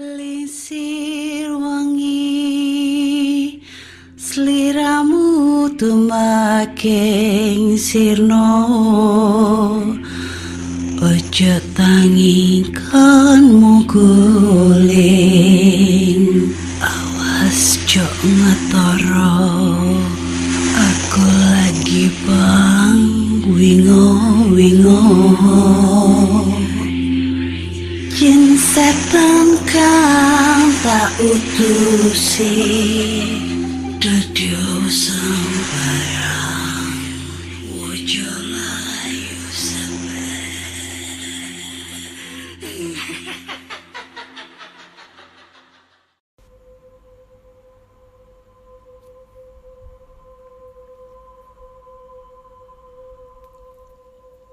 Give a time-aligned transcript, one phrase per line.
[0.00, 3.60] Lisir wangi
[4.16, 8.48] Seliramu tumaking sirno.
[11.04, 14.08] Ojo tangikan muguling
[16.80, 19.36] Awas jok ngetoro.
[20.80, 23.04] Aku lagi bang
[23.52, 24.16] wingo
[24.56, 25.04] wingo.
[28.16, 32.10] Jin setan kang tak Dudio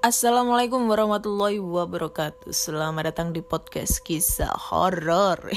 [0.08, 2.48] Assalamualaikum warahmatullahi wabarakatuh.
[2.48, 5.36] Selamat datang di podcast kisah horor.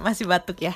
[0.00, 0.72] Masih batuk ya.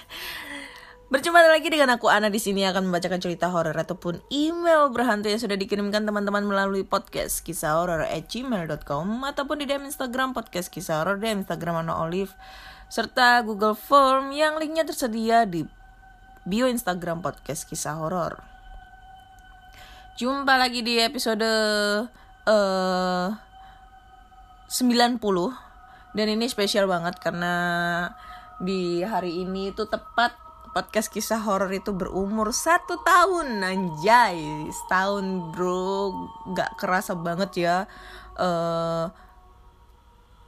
[1.09, 5.41] Berjumpa lagi dengan aku Ana di sini akan membacakan cerita horor ataupun email berhantu yang
[5.41, 11.01] sudah dikirimkan teman-teman melalui podcast kisah horor at gmail.com ataupun di DM Instagram podcast kisah
[11.01, 12.37] horor DM Instagram Ana Olive
[12.93, 15.80] serta Google Form yang linknya tersedia di
[16.49, 18.41] bio Instagram podcast kisah horor.
[20.17, 21.45] Jumpa lagi di episode
[22.49, 23.29] eh
[24.71, 25.21] 90
[26.17, 27.55] dan ini spesial banget karena
[28.61, 30.37] di hari ini itu tepat
[30.71, 34.39] podcast kisah horor itu berumur satu tahun anjay.
[34.71, 36.13] Setahun bro.
[36.53, 37.77] Nggak kerasa banget ya
[38.41, 39.30] eh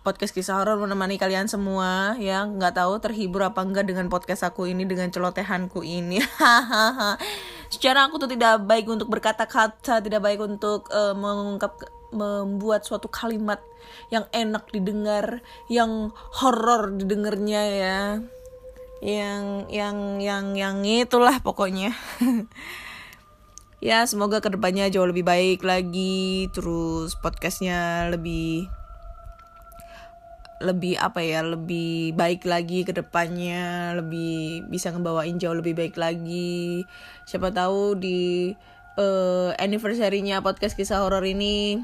[0.03, 2.43] podcast kisah horor menemani kalian semua ya.
[2.45, 6.19] Nggak tahu terhibur apa enggak dengan podcast aku ini dengan celotehanku ini.
[7.73, 11.79] Secara aku tuh tidak baik untuk berkata-kata tidak baik untuk eh, mengungkap
[12.13, 13.63] membuat suatu kalimat
[14.13, 18.01] yang enak didengar yang horor didengarnya ya.
[19.03, 21.95] Yang yang yang yang itulah pokoknya.
[23.83, 28.71] Ya semoga ke depannya jauh lebih baik lagi terus podcastnya lebih
[30.63, 36.87] lebih apa ya lebih baik lagi ke depannya lebih bisa ngebawain jauh lebih baik lagi.
[37.27, 38.55] Siapa tahu di
[38.97, 41.83] uh, anniversary-nya podcast kisah horor ini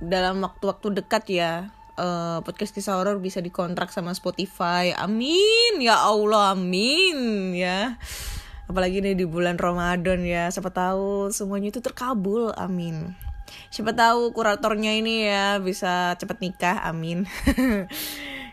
[0.00, 1.52] dalam waktu-waktu dekat ya
[2.00, 4.94] uh, podcast kisah horor bisa dikontrak sama Spotify.
[4.94, 5.82] Amin.
[5.82, 7.98] Ya Allah amin ya.
[8.70, 12.54] Apalagi nih di bulan Ramadan ya siapa tahu semuanya itu terkabul.
[12.54, 13.29] Amin
[13.70, 17.26] siapa tahu kuratornya ini ya bisa cepet nikah amin.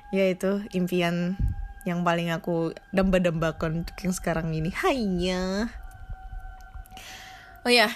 [0.08, 1.36] Ya itu impian
[1.84, 4.72] yang paling aku damba-dambakan untuk yang sekarang ini.
[4.72, 5.68] Hanya
[7.68, 7.92] oh ya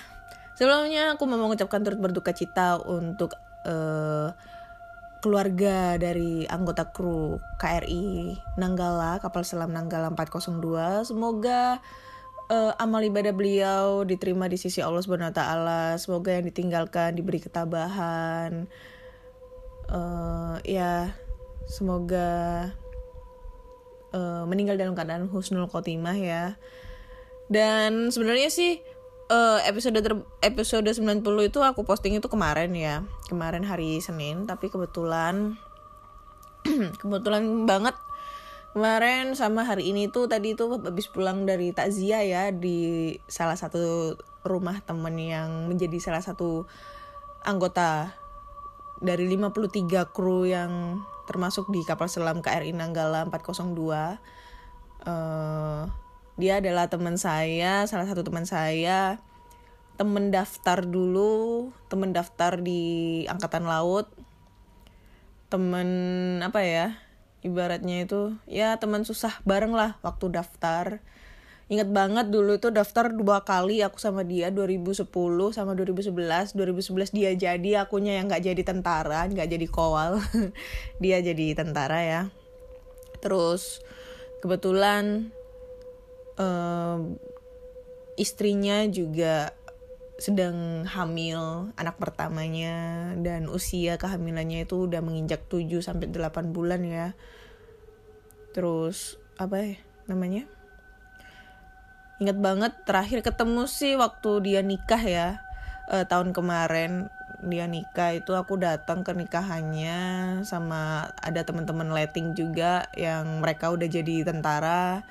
[0.59, 3.31] sebelumnya aku mau mengucapkan turut berduka cita untuk
[3.63, 4.35] eh,
[5.23, 11.79] keluarga dari anggota kru KRI Nanggala kapal selam Nanggala 402 semoga
[12.51, 15.83] uh, amal ibadah beliau diterima di sisi Allah Subhanahu wa taala.
[15.95, 18.67] Semoga yang ditinggalkan diberi ketabahan.
[19.87, 21.15] Uh, ya,
[21.67, 22.71] semoga
[24.11, 26.59] uh, meninggal dalam keadaan husnul khotimah ya.
[27.51, 28.79] Dan sebenarnya sih
[29.31, 33.03] uh, episode ter episode 90 itu aku posting itu kemarin ya.
[33.31, 35.55] Kemarin hari Senin, tapi kebetulan
[37.01, 37.95] kebetulan banget
[38.71, 44.15] kemarin sama hari ini tuh tadi tuh habis pulang dari takziah ya di salah satu
[44.47, 46.65] rumah temen yang menjadi salah satu
[47.43, 48.15] anggota
[49.03, 53.75] dari 53 kru yang termasuk di kapal selam KRI Nanggala 402
[55.05, 55.83] uh,
[56.39, 59.21] dia adalah teman saya salah satu teman saya.
[59.99, 64.09] Temen daftar dulu temen daftar di angkatan laut.
[65.51, 65.89] Temen
[66.41, 67.10] apa ya
[67.41, 71.01] ibaratnya itu ya teman susah bareng lah waktu daftar.
[71.71, 75.07] Ingat banget dulu itu daftar dua kali aku sama dia 2010
[75.55, 80.19] sama 2011 2011 dia jadi akunya yang nggak jadi tentara nggak jadi kowal.
[81.03, 82.21] Dia jadi tentara ya.
[83.23, 83.79] Terus
[84.43, 85.31] kebetulan
[86.35, 86.97] eh,
[88.19, 89.55] istrinya juga
[90.21, 97.17] sedang hamil anak pertamanya dan usia kehamilannya itu udah menginjak 7 sampai 8 bulan ya.
[98.53, 100.45] Terus apa ya namanya?
[102.21, 105.41] Ingat banget terakhir ketemu sih waktu dia nikah ya.
[105.89, 107.09] Eh, tahun kemarin
[107.41, 109.97] dia nikah itu aku datang ke nikahannya
[110.45, 115.01] sama ada teman-teman letting juga yang mereka udah jadi tentara.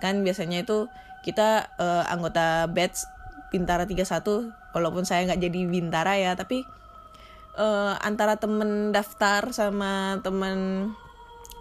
[0.00, 0.88] Kan biasanya itu
[1.20, 3.13] kita eh, anggota batch
[3.54, 6.66] Bintara 31 walaupun saya nggak jadi Bintara ya tapi
[7.54, 10.90] eh, antara temen daftar sama temen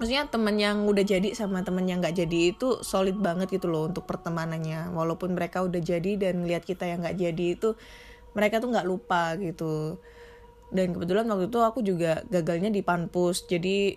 [0.01, 3.85] maksudnya temen yang udah jadi sama temen yang nggak jadi itu solid banget gitu loh
[3.85, 4.89] untuk pertemanannya.
[4.93, 7.77] Walaupun mereka udah jadi dan lihat kita yang nggak jadi itu
[8.33, 10.01] mereka tuh nggak lupa gitu.
[10.73, 13.93] Dan kebetulan waktu itu aku juga gagalnya di panpus jadi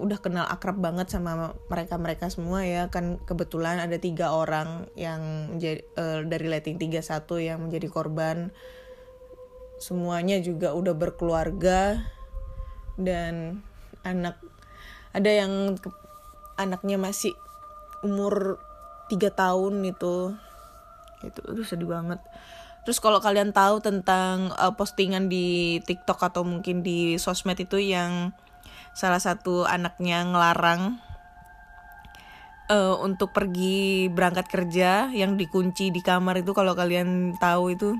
[0.00, 2.88] udah kenal akrab banget sama mereka mereka semua ya.
[2.88, 7.04] Kan kebetulan ada tiga orang yang menjadi eh, dari letting 31
[7.38, 8.48] yang menjadi korban.
[9.76, 12.00] Semuanya juga udah berkeluarga
[12.96, 13.64] dan
[14.04, 14.40] anak
[15.12, 15.92] ada yang ke-
[16.56, 17.32] anaknya masih
[18.00, 18.60] umur
[19.12, 20.32] tiga tahun itu.
[21.20, 22.20] Itu aduh sedih banget.
[22.84, 28.32] Terus kalau kalian tahu tentang uh, postingan di TikTok atau mungkin di sosmed itu yang
[28.94, 30.98] salah satu anaknya ngelarang
[32.70, 37.90] eh, untuk pergi berangkat kerja yang dikunci di kamar itu kalau kalian tahu itu.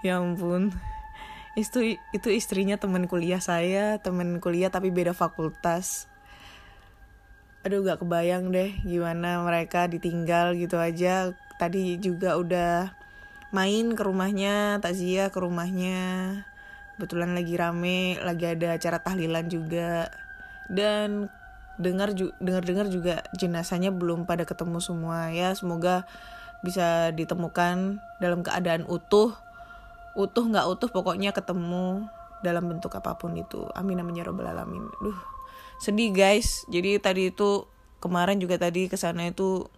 [0.00, 0.72] Ya ampun.
[1.56, 6.08] Itu itu istrinya teman kuliah saya teman kuliah tapi beda fakultas.
[7.64, 11.36] Aduh gak kebayang deh gimana mereka ditinggal gitu aja.
[11.56, 12.92] Tadi juga udah
[13.52, 16.44] main ke rumahnya takziah ke rumahnya.
[16.96, 20.08] Kebetulan lagi rame lagi ada acara tahlilan juga
[20.70, 21.30] dan
[21.76, 25.52] dengar ju- dengar-dengar juga jenazahnya belum pada ketemu semua ya.
[25.52, 26.08] Semoga
[26.64, 29.36] bisa ditemukan dalam keadaan utuh.
[30.16, 32.08] Utuh nggak utuh pokoknya ketemu
[32.40, 33.68] dalam bentuk apa pun itu.
[33.76, 34.88] Amin amin ya robbal alamin.
[35.00, 35.18] Duh
[35.76, 36.64] sedih guys.
[36.72, 37.68] Jadi tadi itu
[38.00, 39.68] kemarin juga tadi ke sana itu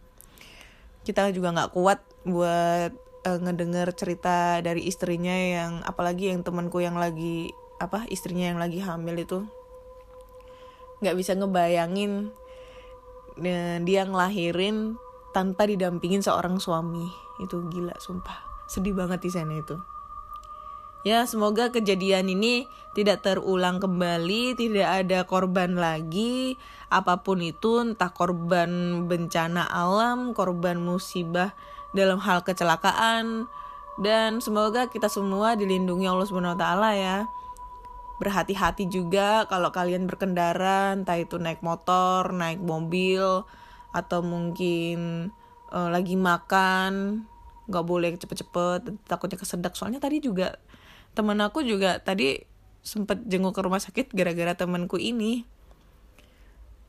[1.02, 1.99] kita juga nggak kuat
[2.29, 2.93] buat
[3.25, 8.82] eh, ngedenger cerita dari istrinya yang apalagi yang temanku yang lagi apa istrinya yang lagi
[8.82, 9.46] hamil itu
[10.99, 12.35] nggak bisa ngebayangin
[13.87, 14.99] dia ngelahirin
[15.31, 17.06] tanpa didampingin seorang suami.
[17.39, 18.67] Itu gila sumpah.
[18.67, 19.79] Sedih banget di sana itu.
[21.06, 22.67] Ya, semoga kejadian ini
[22.99, 26.59] tidak terulang kembali, tidak ada korban lagi,
[26.91, 31.55] apa pun itu, entah korban bencana alam, korban musibah
[31.95, 33.47] dalam hal kecelakaan,
[34.03, 37.31] dan semoga kita semua dilindungi Allah Subhanahu wa taala ya.
[38.19, 43.47] Berhati-hati juga kalau kalian berkendara, entah itu naik motor, naik mobil,
[43.94, 45.31] atau mungkin
[45.70, 47.25] eh, lagi makan,
[47.69, 49.76] nggak boleh cepet-cepet, takutnya kesedak.
[49.76, 50.56] Soalnya tadi juga
[51.12, 52.41] temen aku juga tadi
[52.82, 55.44] sempet jenguk ke rumah sakit gara-gara temanku ini.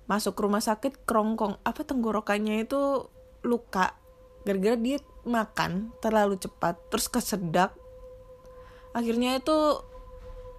[0.08, 3.12] Masuk ke rumah sakit kerongkong apa tenggorokannya itu
[3.46, 3.94] luka.
[4.48, 4.98] Gara-gara dia
[5.28, 7.76] makan terlalu cepat terus kesedak.
[8.96, 9.84] Akhirnya itu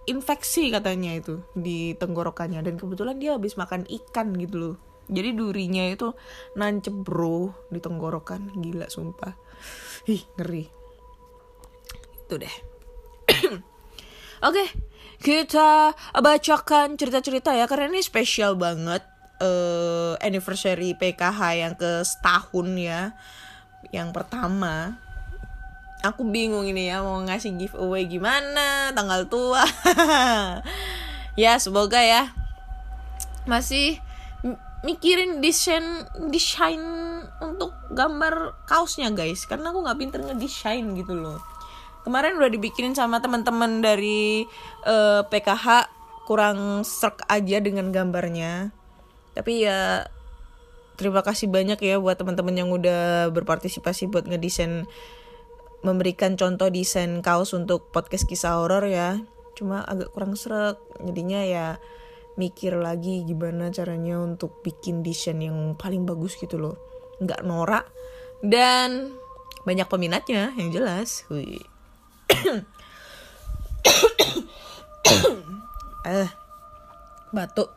[0.08, 2.64] infeksi katanya itu di tenggorokannya.
[2.64, 4.76] Dan kebetulan dia habis makan ikan gitu loh.
[5.11, 6.14] Jadi durinya itu
[6.55, 8.55] nancep bro di tenggorokan.
[8.55, 9.35] Gila sumpah.
[10.06, 10.64] Ih ngeri.
[12.25, 12.55] Itu deh.
[14.49, 14.64] Oke,
[15.20, 17.67] kita bacakan cerita-cerita ya.
[17.67, 19.02] Karena ini spesial banget
[19.41, 23.12] eh anniversary PKH yang ke setahun ya.
[23.91, 25.00] Yang pertama,
[26.00, 29.64] aku bingung ini ya mau ngasih giveaway gimana tanggal tua.
[31.43, 32.32] ya semoga ya.
[33.44, 34.00] Masih
[34.81, 35.85] mikirin desain
[36.32, 36.81] desain
[37.44, 39.44] untuk gambar kaosnya guys.
[39.44, 41.41] Karena aku nggak pinter ngedesain gitu loh.
[42.00, 44.49] Kemarin udah dibikinin sama teman-teman dari
[44.88, 45.92] eh, PKH
[46.25, 48.73] kurang serk aja dengan gambarnya.
[49.37, 50.09] Tapi ya
[50.97, 54.85] terima kasih banyak ya buat teman-teman yang udah berpartisipasi buat ngedesain
[55.80, 59.20] memberikan contoh desain kaos untuk podcast kisah horor ya.
[59.56, 60.80] Cuma agak kurang serak.
[61.00, 61.66] Jadinya ya
[62.37, 66.76] mikir lagi gimana caranya untuk bikin desain yang paling bagus gitu loh.
[67.20, 67.88] Nggak norak.
[68.40, 69.12] Dan
[69.64, 71.25] banyak peminatnya yang jelas.
[71.28, 71.60] Wih.
[76.08, 76.28] eh
[77.32, 77.72] batuk.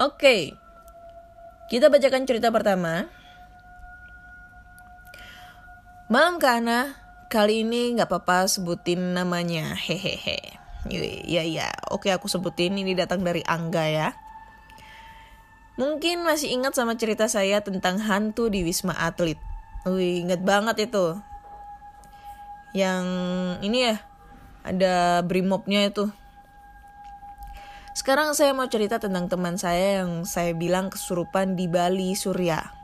[0.00, 0.52] Oke.
[1.68, 3.23] Kita bacakan cerita pertama
[6.08, 6.96] malam kana.
[7.32, 9.74] Kali ini nggak apa-apa sebutin namanya.
[9.74, 10.60] Hehehe.
[11.24, 12.76] Ya ya oke aku sebutin.
[12.76, 14.08] Ini datang dari Angga ya.
[15.74, 19.40] Mungkin masih ingat sama cerita saya tentang hantu di Wisma Atlet.
[19.88, 21.18] Wih, ingat banget itu.
[22.70, 23.04] Yang
[23.66, 23.96] ini ya
[24.62, 26.14] ada brimobnya itu.
[27.94, 32.83] Sekarang saya mau cerita tentang teman saya yang saya bilang kesurupan di Bali Surya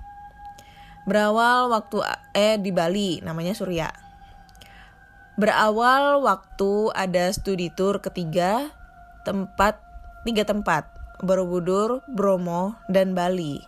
[1.08, 2.04] berawal waktu
[2.36, 3.88] eh di Bali namanya Surya
[5.40, 8.68] berawal waktu ada studi tour ketiga
[9.24, 9.80] tempat
[10.24, 13.60] tiga tempat Borobudur, Bromo, dan Bali.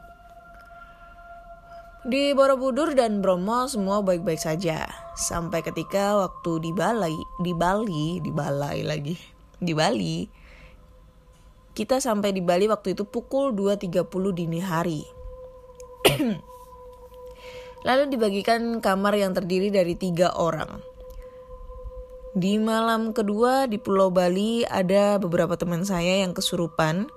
[2.02, 8.32] Di Borobudur dan Bromo semua baik-baik saja sampai ketika waktu di Bali, di Bali, di
[8.32, 9.14] Balai lagi,
[9.60, 10.26] di Bali.
[11.76, 14.00] Kita sampai di Bali waktu itu pukul 2.30
[14.32, 15.04] dini hari.
[17.82, 20.82] Lalu dibagikan kamar yang terdiri dari tiga orang.
[22.32, 27.12] Di malam kedua di Pulau Bali ada beberapa teman saya yang kesurupan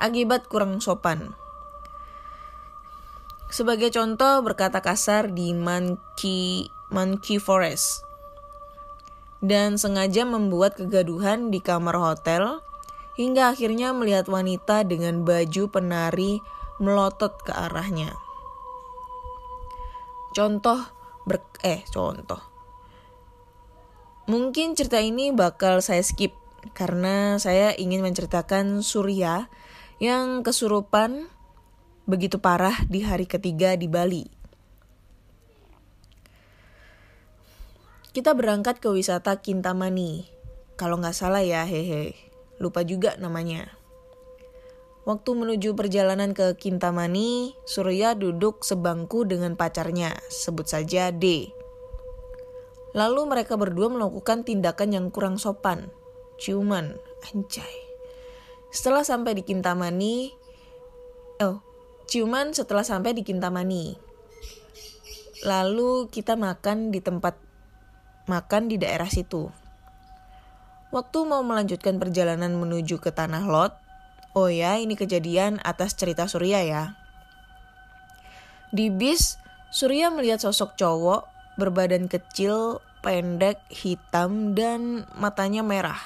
[0.00, 1.36] akibat kurang sopan.
[3.52, 8.06] Sebagai contoh berkata kasar di Monkey, Monkey Forest.
[9.44, 12.64] Dan sengaja membuat kegaduhan di kamar hotel
[13.20, 16.40] hingga akhirnya melihat wanita dengan baju penari
[16.80, 18.16] melotot ke arahnya.
[20.30, 20.78] Contoh
[21.26, 22.40] ber eh contoh.
[24.30, 26.30] Mungkin cerita ini bakal saya skip
[26.76, 29.50] karena saya ingin menceritakan Surya
[29.98, 31.26] yang kesurupan
[32.06, 34.26] begitu parah di hari ketiga di Bali.
[38.10, 40.26] Kita berangkat ke wisata Kintamani.
[40.74, 42.18] Kalau nggak salah ya, hehe.
[42.58, 43.79] Lupa juga namanya.
[45.08, 51.48] Waktu menuju perjalanan ke Kintamani, Surya duduk sebangku dengan pacarnya, sebut saja D.
[52.92, 55.88] Lalu mereka berdua melakukan tindakan yang kurang sopan,
[56.36, 57.00] ciuman,
[57.32, 57.74] anjay.
[58.68, 60.36] Setelah sampai di Kintamani,
[61.40, 61.64] oh,
[62.04, 63.96] ciuman setelah sampai di Kintamani.
[65.48, 67.40] Lalu kita makan di tempat
[68.28, 69.48] makan di daerah situ.
[70.92, 73.89] Waktu mau melanjutkan perjalanan menuju ke Tanah Lot,
[74.30, 76.94] Oh ya, ini kejadian atas cerita Surya ya.
[78.70, 79.42] Di bis,
[79.74, 81.26] Surya melihat sosok cowok
[81.58, 85.98] berbadan kecil, pendek, hitam, dan matanya merah.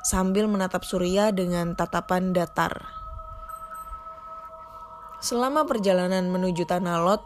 [0.00, 2.88] Sambil menatap Surya dengan tatapan datar.
[5.20, 7.20] Selama perjalanan menuju Tanah Lot,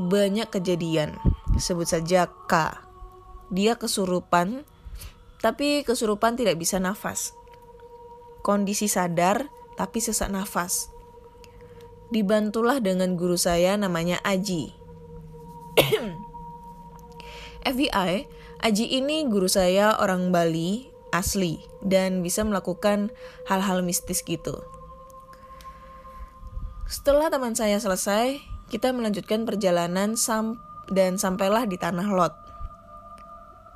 [0.00, 1.20] banyak kejadian.
[1.60, 2.80] Sebut saja K.
[3.52, 4.64] Dia kesurupan,
[5.44, 7.37] tapi kesurupan tidak bisa nafas
[8.42, 10.90] kondisi sadar tapi sesak nafas.
[12.08, 14.72] Dibantulah dengan guru saya namanya Aji.
[17.68, 18.12] FBI,
[18.64, 23.12] Aji ini guru saya orang Bali asli dan bisa melakukan
[23.48, 24.60] hal-hal mistis gitu.
[26.88, 28.40] Setelah teman saya selesai,
[28.72, 30.56] kita melanjutkan perjalanan sam
[30.88, 32.34] dan sampailah di Tanah Lot.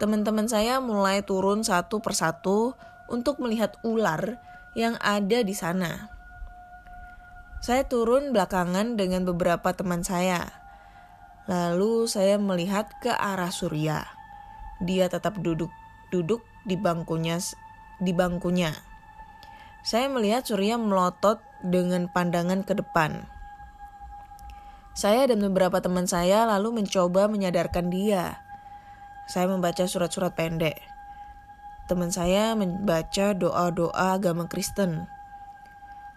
[0.01, 2.73] Teman-teman saya mulai turun satu persatu
[3.13, 4.41] untuk melihat ular
[4.73, 6.09] yang ada di sana.
[7.63, 10.51] Saya turun belakangan dengan beberapa teman saya.
[11.47, 14.03] Lalu saya melihat ke arah Surya.
[14.83, 15.71] Dia tetap duduk
[16.11, 17.39] duduk di bangkunya
[18.03, 18.75] di bangkunya.
[19.87, 23.31] Saya melihat Surya melotot dengan pandangan ke depan.
[24.93, 28.43] Saya dan beberapa teman saya lalu mencoba menyadarkan dia.
[29.31, 30.92] Saya membaca surat-surat pendek
[31.93, 35.05] teman saya membaca doa-doa agama Kristen.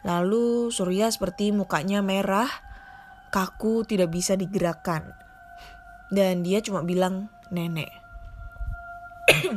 [0.08, 2.48] Lalu Surya seperti mukanya merah,
[3.28, 5.12] kaku tidak bisa digerakkan.
[6.08, 7.92] Dan dia cuma bilang nenek.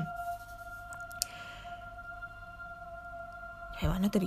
[3.78, 4.26] Hei mana tadi?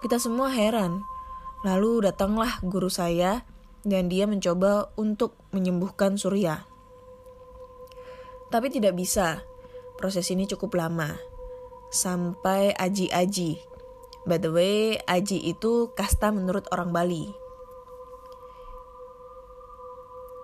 [0.00, 1.04] Kita semua heran.
[1.60, 3.44] Lalu datanglah guru saya
[3.84, 6.71] dan dia mencoba untuk menyembuhkan Surya.
[8.52, 9.40] Tapi tidak bisa.
[9.96, 11.16] Proses ini cukup lama.
[11.88, 13.56] Sampai aji-aji.
[14.28, 17.32] By the way, aji itu kasta menurut orang Bali.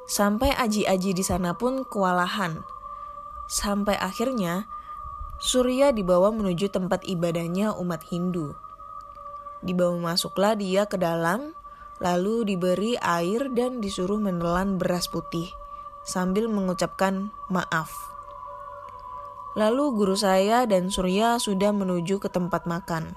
[0.09, 2.65] Sampai aji-aji di sana pun kewalahan.
[3.45, 4.65] Sampai akhirnya
[5.39, 8.57] Surya dibawa menuju tempat ibadahnya umat Hindu.
[9.63, 11.55] Dibawa masuklah dia ke dalam,
[12.03, 15.47] lalu diberi air dan disuruh menelan beras putih
[16.09, 17.93] sambil mengucapkan maaf.
[19.53, 23.13] Lalu guru saya dan Surya sudah menuju ke tempat makan.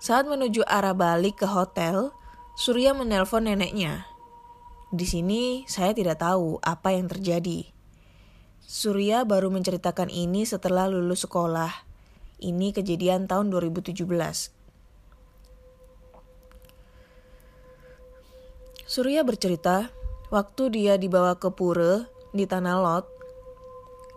[0.00, 2.16] Saat menuju arah balik ke hotel,
[2.56, 4.08] Surya menelpon neneknya.
[4.88, 7.68] Di sini saya tidak tahu apa yang terjadi.
[8.64, 11.84] Surya baru menceritakan ini setelah lulus sekolah.
[12.40, 14.61] Ini kejadian tahun 2017.
[18.92, 19.88] Surya bercerita,
[20.28, 23.08] waktu dia dibawa ke pura di Tanah Lot,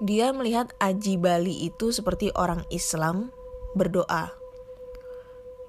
[0.03, 3.31] dia melihat Aji Bali itu seperti orang Islam
[3.71, 4.35] berdoa.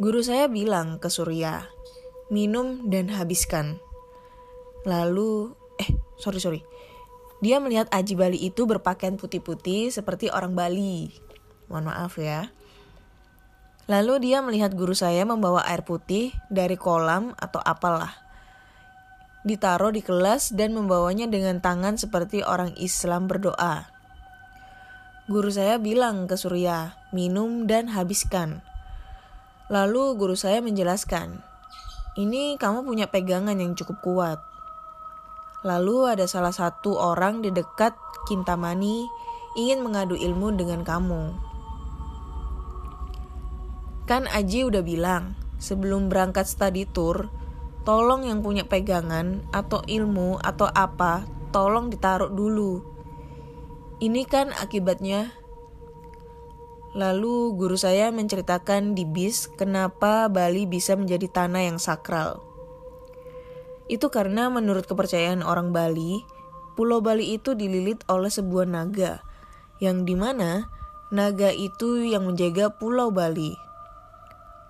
[0.02, 1.70] Guru saya bilang ke Surya,
[2.34, 3.78] minum dan habiskan.
[4.82, 6.60] Lalu, eh sorry sorry,
[7.38, 11.14] dia melihat Aji Bali itu berpakaian putih-putih seperti orang Bali.
[11.70, 12.50] Mohon maaf ya.
[13.86, 18.25] Lalu dia melihat guru saya membawa air putih dari kolam atau apalah
[19.46, 23.86] ditaruh di kelas dan membawanya dengan tangan seperti orang Islam berdoa.
[25.30, 28.66] Guru saya bilang ke Surya, minum dan habiskan.
[29.70, 31.42] Lalu guru saya menjelaskan,
[32.18, 34.38] ini kamu punya pegangan yang cukup kuat.
[35.66, 37.94] Lalu ada salah satu orang di dekat
[38.26, 39.06] Kintamani
[39.58, 41.34] ingin mengadu ilmu dengan kamu.
[44.06, 47.26] Kan Aji udah bilang, sebelum berangkat study tour,
[47.87, 51.23] tolong yang punya pegangan atau ilmu atau apa,
[51.55, 52.97] tolong ditaruh dulu
[53.97, 55.33] ini kan akibatnya.
[56.93, 62.45] Lalu guru saya menceritakan di bis kenapa Bali bisa menjadi tanah yang sakral.
[63.88, 66.25] Itu karena menurut kepercayaan orang Bali,
[66.76, 69.25] Pulau Bali itu dililit oleh sebuah naga,
[69.81, 70.69] yang di mana
[71.09, 73.57] naga itu yang menjaga Pulau Bali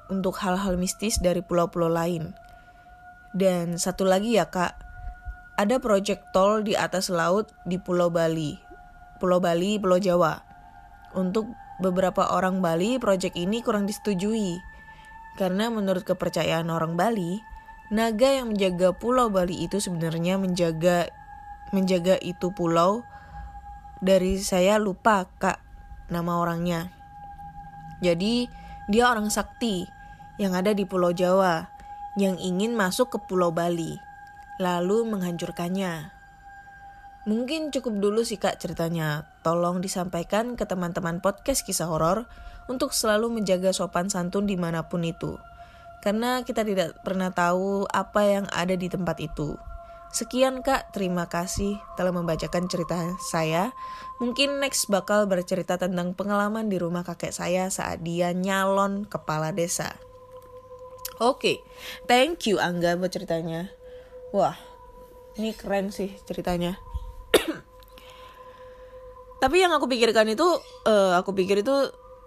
[0.06, 2.30] untuk hal-hal mistis dari pulau-pulau lain.
[3.36, 4.80] Dan satu lagi ya kak,
[5.60, 8.66] ada proyek tol di atas laut di Pulau Bali
[9.16, 10.44] Pulau Bali, Pulau Jawa.
[11.16, 11.48] Untuk
[11.80, 14.60] beberapa orang Bali, proyek ini kurang disetujui.
[15.40, 17.40] Karena menurut kepercayaan orang Bali,
[17.92, 21.08] naga yang menjaga Pulau Bali itu sebenarnya menjaga
[21.74, 23.02] menjaga itu pulau
[23.98, 25.58] dari saya lupa kak
[26.14, 26.94] nama orangnya.
[27.98, 28.46] Jadi
[28.86, 29.82] dia orang sakti
[30.38, 31.66] yang ada di Pulau Jawa
[32.16, 34.00] yang ingin masuk ke Pulau Bali
[34.56, 36.16] lalu menghancurkannya.
[37.26, 39.28] Mungkin cukup dulu sih kak ceritanya.
[39.44, 42.24] Tolong disampaikan ke teman-teman podcast kisah horor
[42.70, 45.36] untuk selalu menjaga sopan santun di mana pun itu.
[46.00, 49.58] Karena kita tidak pernah tahu apa yang ada di tempat itu.
[50.14, 53.74] Sekian kak, terima kasih telah membacakan cerita saya.
[54.22, 59.98] Mungkin next bakal bercerita tentang pengalaman di rumah kakek saya saat dia nyalon kepala desa.
[61.16, 61.56] Oke, okay.
[62.04, 63.72] thank you Angga buat ceritanya.
[64.36, 64.52] Wah,
[65.40, 66.76] ini keren sih ceritanya.
[69.42, 70.44] Tapi yang aku pikirkan itu,
[70.84, 71.72] uh, aku pikir itu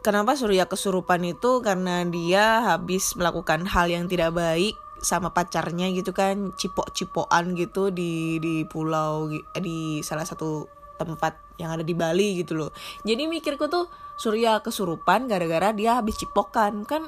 [0.02, 4.74] kenapa Surya kesurupan itu karena dia habis melakukan hal yang tidak baik
[5.06, 10.68] sama pacarnya gitu kan cipok-cipokan gitu di di pulau di salah satu
[11.00, 12.72] tempat yang ada di Bali gitu loh.
[13.06, 13.88] Jadi mikirku tuh
[14.20, 17.08] Surya kesurupan gara-gara dia habis cipokan kan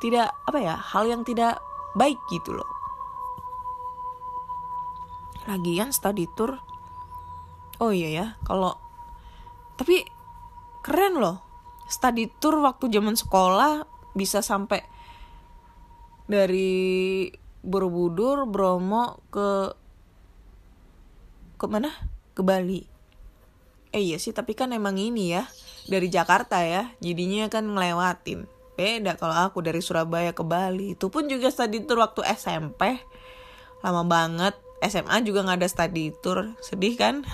[0.00, 1.60] tidak apa ya hal yang tidak
[1.94, 2.68] baik gitu loh.
[5.44, 6.56] Lagian study tour
[7.80, 8.76] oh iya ya kalau
[9.76, 10.04] tapi
[10.80, 11.38] keren loh.
[11.90, 13.82] Study tour waktu zaman sekolah
[14.14, 14.78] bisa sampai
[16.30, 17.26] dari
[17.60, 19.74] Borobudur Bromo ke
[21.58, 21.90] ke mana?
[22.32, 22.86] Ke Bali.
[23.90, 25.50] Eh iya sih tapi kan emang ini ya
[25.90, 30.96] dari Jakarta ya jadinya kan ngelewatin beda kalau aku dari Surabaya ke Bali.
[30.96, 32.96] Itu pun juga study tour waktu SMP
[33.84, 34.56] lama banget.
[34.80, 36.56] SMA juga nggak ada study tour.
[36.64, 37.20] Sedih kan?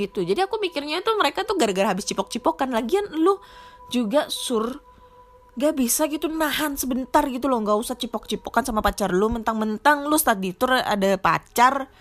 [0.00, 0.24] Gitu.
[0.24, 2.72] Jadi aku mikirnya tuh mereka tuh gara-gara habis cipok-cipokan.
[2.72, 3.36] Lagian lu
[3.92, 4.80] juga sur
[5.52, 7.60] gak bisa gitu nahan sebentar gitu loh.
[7.60, 9.28] Nggak usah cipok-cipokan sama pacar lu.
[9.28, 11.92] Mentang-mentang lu study tour ada pacar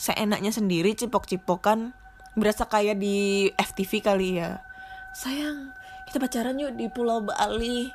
[0.00, 1.92] seenaknya sendiri cipok-cipokan.
[2.34, 4.64] Berasa kayak di FTV kali ya.
[5.14, 5.83] Sayang
[6.14, 7.90] kita pacaran yuk di Pulau Bali.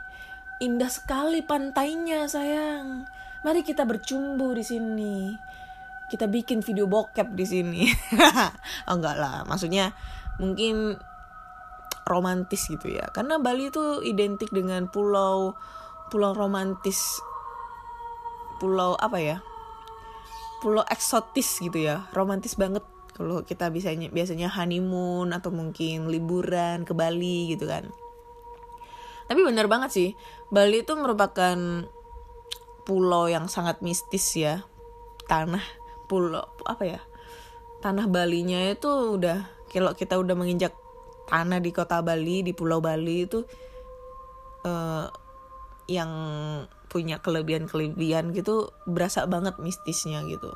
[0.60, 3.08] Indah sekali pantainya sayang.
[3.48, 5.32] Mari kita bercumbu di sini.
[6.12, 7.88] Kita bikin video bokep di sini.
[8.92, 9.48] Oh, enggak lah.
[9.48, 9.96] Maksudnya
[10.36, 11.00] mungkin
[12.04, 13.08] romantis gitu ya.
[13.16, 15.56] Karena Bali itu identik dengan pulau
[16.12, 17.24] pulau romantis.
[18.60, 19.40] Pulau apa ya?
[20.60, 22.04] Pulau eksotis gitu ya.
[22.12, 22.84] Romantis banget
[23.16, 27.88] kalau kita biasanya biasanya honeymoon atau mungkin liburan ke Bali gitu kan
[29.30, 30.10] tapi bener banget sih
[30.50, 31.86] Bali itu merupakan
[32.84, 34.66] pulau yang sangat mistis ya
[35.30, 35.62] tanah
[36.10, 37.02] pulau apa ya
[37.80, 40.74] tanah Balinya itu udah kalau kita udah menginjak
[41.30, 43.46] tanah di kota Bali di Pulau Bali itu
[44.66, 45.06] uh,
[45.86, 46.12] yang
[46.90, 50.50] punya kelebihan-kelebihan gitu berasa banget mistisnya gitu.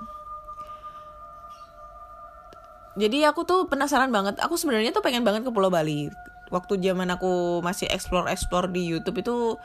[2.94, 4.38] Jadi aku tuh penasaran banget.
[4.42, 6.10] Aku sebenarnya tuh pengen banget ke Pulau Bali.
[6.54, 9.58] Waktu zaman aku masih explore-explore di YouTube itu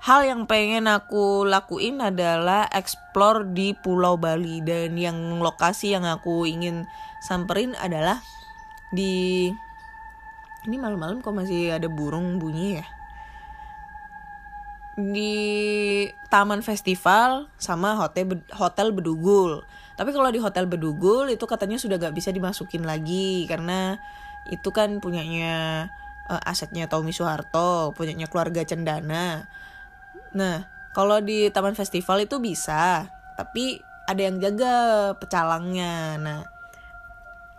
[0.00, 6.48] hal yang pengen aku lakuin adalah explore di Pulau Bali dan yang lokasi yang aku
[6.48, 6.88] ingin
[7.20, 8.24] samperin adalah
[8.96, 9.52] di
[10.64, 12.86] ini malam-malam kok masih ada burung bunyi ya
[14.94, 15.34] di
[16.30, 19.66] Taman Festival sama hotel hotel Bedugul.
[19.98, 23.98] Tapi kalau di hotel Bedugul itu katanya sudah gak bisa dimasukin lagi karena
[24.50, 25.90] itu kan punyanya
[26.28, 29.48] uh, asetnya Tommy Soeharto, punyanya keluarga Cendana.
[30.34, 30.56] Nah,
[30.94, 34.74] kalau di taman festival itu bisa, tapi ada yang jaga
[35.16, 36.20] pecalangnya.
[36.20, 36.40] Nah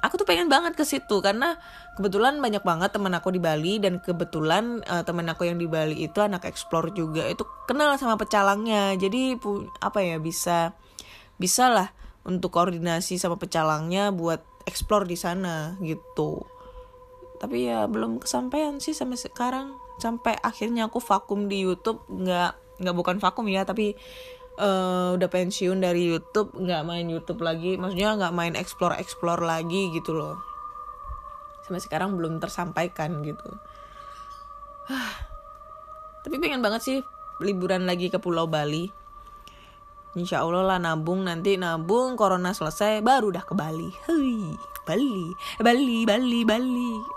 [0.05, 1.57] aku tuh pengen banget ke situ karena
[1.97, 6.05] kebetulan banyak banget teman aku di Bali dan kebetulan uh, teman aku yang di Bali
[6.05, 8.93] itu anak explore juga itu kenal sama pecalangnya.
[8.93, 9.33] Jadi
[9.81, 10.77] apa ya bisa
[11.41, 11.89] bisa lah
[12.23, 16.54] untuk koordinasi sama pecalangnya buat explore di sana gitu
[17.45, 19.77] tapi ya belum kesampaian sih sampai sekarang.
[20.01, 23.93] Sampai akhirnya aku vakum di YouTube nggak nggak bukan vakum ya tapi
[24.57, 27.77] uh, udah pensiun dari YouTube nggak main YouTube lagi.
[27.77, 30.41] Maksudnya nggak main explore explore lagi gitu loh.
[31.69, 33.49] Sampai sekarang belum tersampaikan gitu.
[36.25, 36.97] Tapi pengen banget sih
[37.45, 38.89] liburan lagi ke Pulau Bali.
[40.17, 43.93] Insya Allah lah nabung nanti nabung corona selesai baru dah ke Bali.
[44.09, 44.49] Hui,
[44.81, 45.29] Bali
[45.61, 47.14] Bali Bali Bali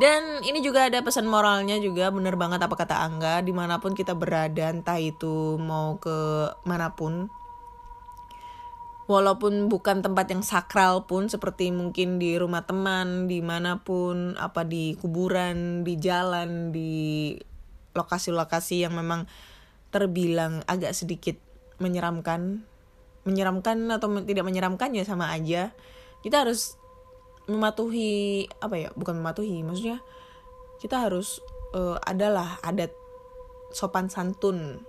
[0.00, 3.44] dan ini juga ada pesan moralnya juga bener banget apa kata Angga.
[3.44, 7.28] Di mana pun kita berada entah itu mau ke mana pun
[9.10, 14.64] walaupun bukan tempat yang sakral pun seperti mungkin di rumah teman di mana pun apa
[14.64, 17.34] di kuburan di jalan di
[17.92, 19.28] lokasi-lokasi yang memang
[19.92, 21.36] terbilang agak sedikit
[21.76, 22.64] menyeramkan
[23.28, 25.76] menyeramkan atau tidak menyeramkan ya sama aja
[26.24, 26.80] kita harus
[27.50, 29.98] mematuhi apa ya bukan mematuhi maksudnya
[30.78, 31.42] kita harus
[31.74, 32.90] uh, adalah adat
[33.72, 34.82] sopan santun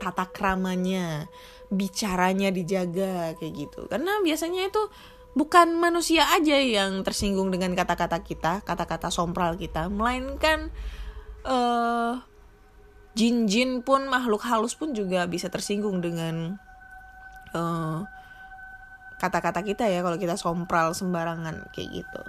[0.00, 1.28] tata kramanya
[1.68, 3.86] bicaranya dijaga kayak gitu.
[3.86, 4.82] Karena biasanya itu
[5.36, 10.74] bukan manusia aja yang tersinggung dengan kata-kata kita kata-kata sompral kita melainkan
[11.46, 12.18] uh,
[13.14, 16.58] jin-jin pun makhluk halus pun juga bisa tersinggung dengan
[17.54, 18.02] uh,
[19.20, 22.22] kata-kata kita ya kalau kita sompral sembarangan kayak gitu.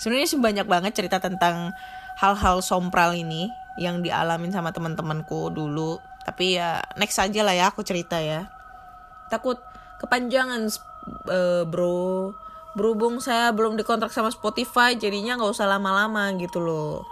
[0.00, 1.76] Sebenarnya sih banyak banget cerita tentang
[2.18, 6.00] hal-hal sompral ini yang dialamin sama teman-temanku dulu.
[6.24, 8.48] Tapi ya next aja lah ya aku cerita ya.
[9.28, 9.60] Takut
[10.00, 10.72] kepanjangan
[11.28, 12.32] uh, bro.
[12.74, 17.06] Berhubung saya belum dikontrak sama Spotify jadinya nggak usah lama-lama gitu loh.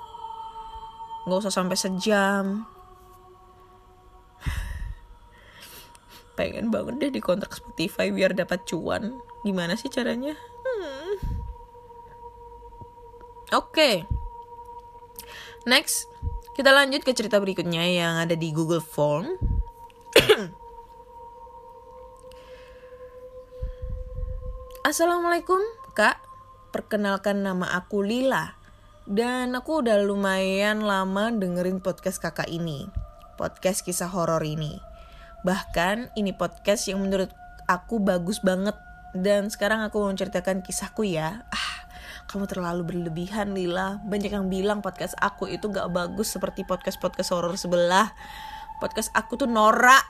[1.29, 2.67] Nggak usah sampai sejam.
[6.33, 9.21] Pengen banget deh di kontrak Spotify biar dapat cuan.
[9.45, 10.33] Gimana sih caranya?
[10.65, 11.15] Hmm.
[13.53, 13.73] oke.
[13.73, 14.07] Okay.
[15.63, 16.09] next
[16.59, 19.39] kita lanjut ke cerita berikutnya yang ada di Google Form.
[24.89, 25.61] Assalamualaikum
[25.95, 26.19] kak.
[26.73, 28.57] Perkenalkan nama aku Lila.
[29.03, 32.89] Dan aku udah lumayan lama dengerin podcast kakak ini.
[33.37, 34.92] Podcast kisah horor ini
[35.43, 37.35] Bahkan ini podcast yang menurut
[37.67, 38.79] aku bagus banget
[39.13, 41.43] dan sekarang aku mau menceritakan kisahku ya.
[41.51, 41.73] Ah,
[42.31, 43.99] kamu terlalu berlebihan Lila.
[44.07, 48.15] Banyak yang bilang podcast aku itu gak bagus seperti podcast-podcast horor sebelah.
[48.79, 50.07] Podcast aku tuh norak.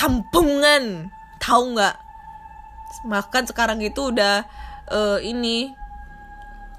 [0.00, 1.12] Kampungan.
[1.38, 1.96] Tahu nggak?
[3.06, 4.48] Bahkan sekarang itu udah
[4.88, 5.70] uh, ini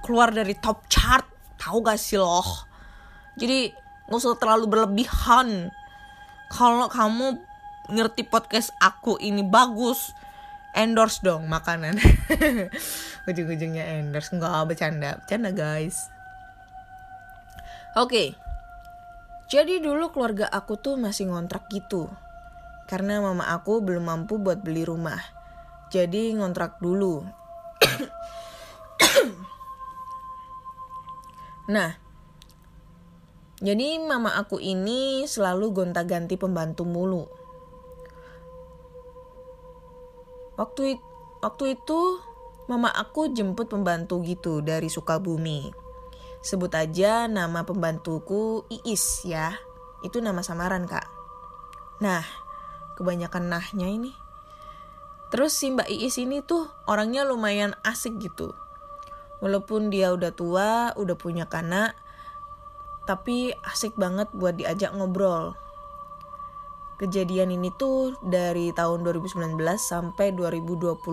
[0.02, 1.24] keluar dari top chart.
[1.62, 2.68] Tahu gak sih loh?
[3.38, 3.72] Jadi
[4.10, 5.72] nggak usah terlalu berlebihan
[6.54, 7.42] kalau kamu
[7.90, 10.14] ngerti podcast aku ini bagus
[10.78, 11.98] endorse dong makanan.
[13.30, 14.30] Ujung-ujungnya endorse.
[14.38, 15.18] Nggak bercanda.
[15.26, 16.14] Bercanda guys.
[17.98, 18.10] Oke.
[18.10, 18.30] Okay.
[19.54, 22.10] jadi dulu keluarga aku tuh masih ngontrak gitu.
[22.90, 25.22] Karena mama aku belum mampu buat beli rumah.
[25.90, 27.26] Jadi ngontrak dulu.
[31.64, 32.03] Nah
[33.64, 37.24] jadi mama aku ini selalu gonta-ganti pembantu mulu.
[40.60, 41.00] Waktu
[41.40, 42.20] waktu itu
[42.68, 45.72] mama aku jemput pembantu gitu dari Sukabumi.
[46.44, 49.56] Sebut aja nama pembantuku Iis ya.
[50.04, 51.08] Itu nama samaran kak.
[52.04, 52.28] Nah,
[53.00, 54.12] kebanyakan nahnya ini.
[55.32, 58.52] Terus si Mbak Iis ini tuh orangnya lumayan asik gitu.
[59.40, 61.96] Walaupun dia udah tua, udah punya kanak,
[63.04, 65.56] tapi asik banget buat diajak ngobrol.
[67.02, 71.04] Kejadian ini tuh dari tahun 2019 sampai 2020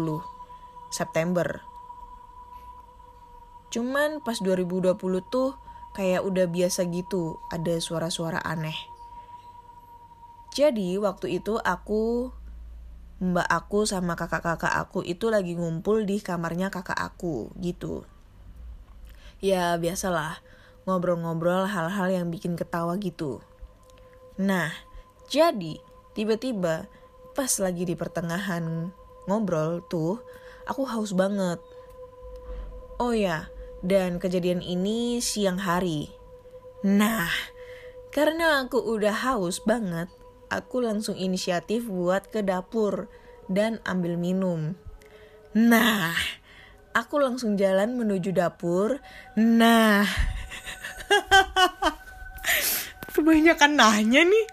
[0.93, 1.67] September.
[3.71, 4.95] Cuman pas 2020
[5.31, 5.59] tuh
[5.95, 8.77] kayak udah biasa gitu, ada suara-suara aneh.
[10.51, 12.35] Jadi waktu itu aku
[13.21, 18.03] mbak aku sama kakak-kakak aku itu lagi ngumpul di kamarnya kakak aku gitu.
[19.39, 20.43] Ya biasalah,
[20.85, 23.43] ngobrol-ngobrol hal-hal yang bikin ketawa gitu.
[24.41, 24.73] Nah,
[25.29, 25.81] jadi
[26.17, 26.89] tiba-tiba
[27.37, 28.91] pas lagi di pertengahan
[29.29, 30.19] ngobrol tuh,
[30.67, 31.61] aku haus banget.
[33.01, 33.49] Oh ya,
[33.81, 36.13] dan kejadian ini siang hari.
[36.85, 37.29] Nah,
[38.13, 40.09] karena aku udah haus banget,
[40.51, 43.09] aku langsung inisiatif buat ke dapur
[43.47, 44.75] dan ambil minum.
[45.57, 46.15] Nah,
[46.93, 48.99] aku langsung jalan menuju dapur.
[49.39, 50.05] Nah,
[53.21, 54.47] kebanyakan nanya nih.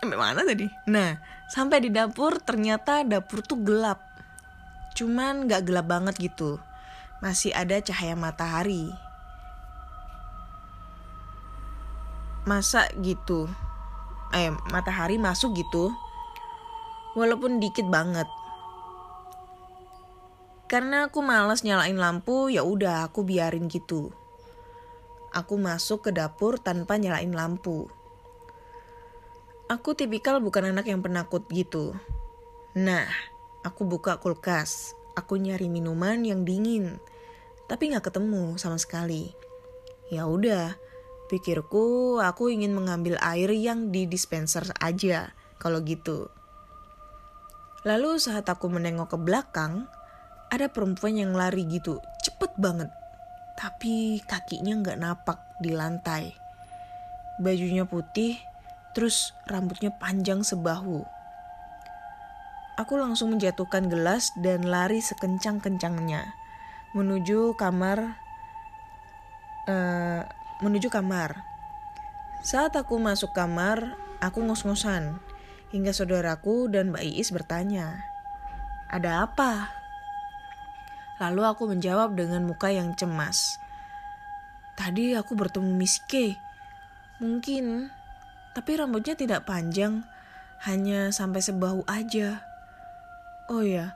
[0.00, 0.64] Sampai mana tadi?
[0.88, 1.20] Nah,
[1.52, 4.00] sampai di dapur ternyata dapur tuh gelap.
[4.96, 6.56] Cuman gak gelap banget gitu.
[7.20, 8.88] Masih ada cahaya matahari.
[12.48, 13.44] Masa gitu?
[14.32, 15.92] Eh, matahari masuk gitu.
[17.12, 18.28] Walaupun dikit banget.
[20.68, 24.12] Karena aku malas nyalain lampu, ya udah aku biarin gitu.
[25.32, 27.88] Aku masuk ke dapur tanpa nyalain lampu.
[29.72, 31.96] Aku tipikal bukan anak yang penakut gitu.
[32.76, 33.08] Nah,
[33.64, 34.92] aku buka kulkas.
[35.16, 37.00] Aku nyari minuman yang dingin,
[37.66, 39.34] tapi nggak ketemu sama sekali.
[40.12, 40.78] Ya udah,
[41.32, 46.30] pikirku aku ingin mengambil air yang di dispenser aja kalau gitu.
[47.82, 49.90] Lalu saat aku menengok ke belakang,
[50.48, 52.88] ada perempuan yang lari gitu, cepet banget.
[53.58, 56.32] Tapi kakinya nggak napak di lantai.
[57.38, 58.40] Bajunya putih,
[58.96, 61.04] terus rambutnya panjang sebahu.
[62.78, 66.38] Aku langsung menjatuhkan gelas dan lari sekencang-kencangnya
[66.96, 68.16] menuju kamar
[69.68, 70.22] uh,
[70.64, 71.44] menuju kamar.
[72.40, 75.20] Saat aku masuk kamar, aku ngos-ngosan
[75.68, 78.08] hingga saudaraku dan Mbak Iis bertanya,
[78.88, 79.77] "Ada apa?"
[81.18, 83.58] Lalu aku menjawab dengan muka yang cemas.
[84.78, 86.38] Tadi aku bertemu Miss K.
[87.18, 87.90] Mungkin
[88.58, 90.02] tapi rambutnya tidak panjang,
[90.66, 92.42] hanya sampai sebahu aja.
[93.46, 93.94] Oh ya,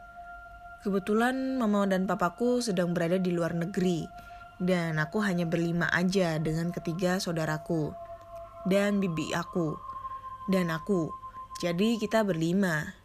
[0.87, 4.07] kebetulan mama dan papaku sedang berada di luar negeri,
[4.63, 7.91] dan aku hanya berlima aja dengan ketiga saudaraku,
[8.71, 9.75] dan bibi aku,
[10.47, 11.11] dan aku.
[11.59, 13.02] Jadi kita berlima.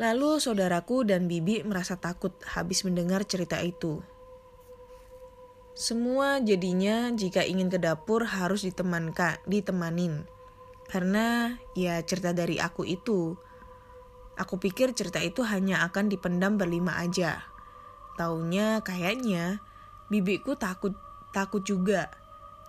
[0.00, 4.00] Lalu saudaraku dan bibi merasa takut habis mendengar cerita itu.
[5.72, 10.28] Semua jadinya jika ingin ke dapur harus ditemankan, ditemanin.
[10.88, 13.36] Karena ya cerita dari aku itu.
[14.36, 17.44] Aku pikir cerita itu hanya akan dipendam berlima aja.
[18.16, 19.64] Taunya kayaknya
[20.12, 20.92] bibiku takut
[21.32, 22.12] takut juga.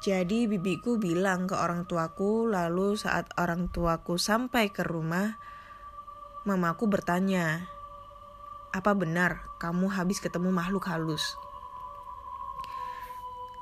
[0.03, 5.39] Jadi bibiku bilang ke orang tuaku lalu saat orang tuaku sampai ke rumah
[6.43, 7.67] mamaku bertanya,
[8.75, 11.39] "Apa benar kamu habis ketemu makhluk halus?"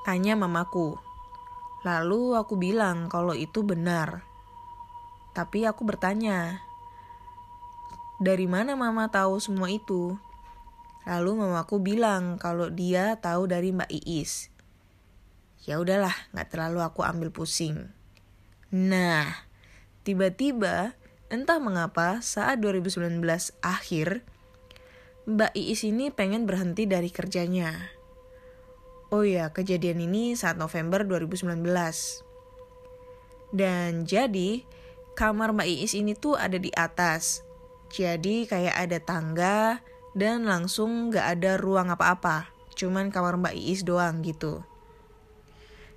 [0.01, 0.97] Tanya mamaku.
[1.85, 4.25] Lalu aku bilang kalau itu benar.
[5.33, 6.61] Tapi aku bertanya,
[8.21, 10.13] dari mana mama tahu semua itu?
[11.09, 14.53] Lalu mamaku bilang kalau dia tahu dari Mbak Iis.
[15.65, 17.89] Ya udahlah, nggak terlalu aku ambil pusing.
[18.69, 19.45] Nah,
[20.05, 20.93] tiba-tiba
[21.31, 23.23] entah mengapa saat 2019
[23.63, 24.27] akhir,
[25.23, 27.71] Mbak Iis ini pengen berhenti dari kerjanya.
[29.15, 31.63] Oh ya, kejadian ini saat November 2019.
[33.55, 34.67] Dan jadi,
[35.15, 37.47] kamar Mbak Iis ini tuh ada di atas.
[37.95, 39.79] Jadi kayak ada tangga
[40.11, 42.51] dan langsung gak ada ruang apa-apa.
[42.75, 44.67] Cuman kamar Mbak Iis doang gitu.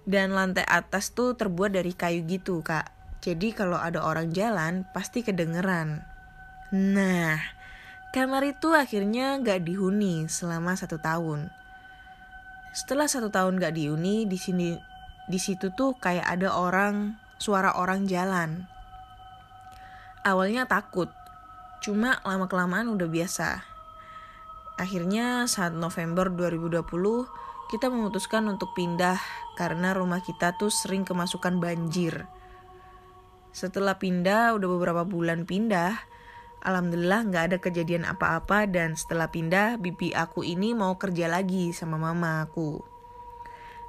[0.07, 2.94] Dan lantai atas tuh terbuat dari kayu gitu kak.
[3.25, 6.05] Jadi kalau ada orang jalan pasti kedengeran.
[6.77, 7.41] Nah,
[8.13, 11.49] kamar itu akhirnya gak dihuni selama satu tahun.
[12.77, 14.77] Setelah satu tahun gak di uni, di sini
[15.25, 18.69] di situ tuh kayak ada orang suara orang jalan.
[20.21, 21.09] Awalnya takut,
[21.81, 23.65] cuma lama kelamaan udah biasa.
[24.77, 26.85] Akhirnya saat November 2020
[27.73, 29.17] kita memutuskan untuk pindah
[29.57, 32.29] karena rumah kita tuh sering kemasukan banjir.
[33.55, 35.95] Setelah pindah, udah beberapa bulan pindah,
[36.65, 42.01] Alhamdulillah nggak ada kejadian apa-apa dan setelah pindah bibi aku ini mau kerja lagi sama
[42.01, 42.81] mama aku.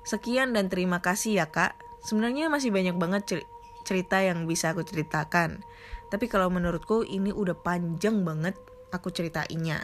[0.04, 1.80] Sekian dan terima kasih ya kak.
[2.04, 3.48] Sebenarnya masih banyak banget
[3.88, 5.64] cerita yang bisa aku ceritakan.
[6.12, 8.60] Tapi kalau menurutku ini udah panjang banget
[8.92, 9.82] aku ceritainnya.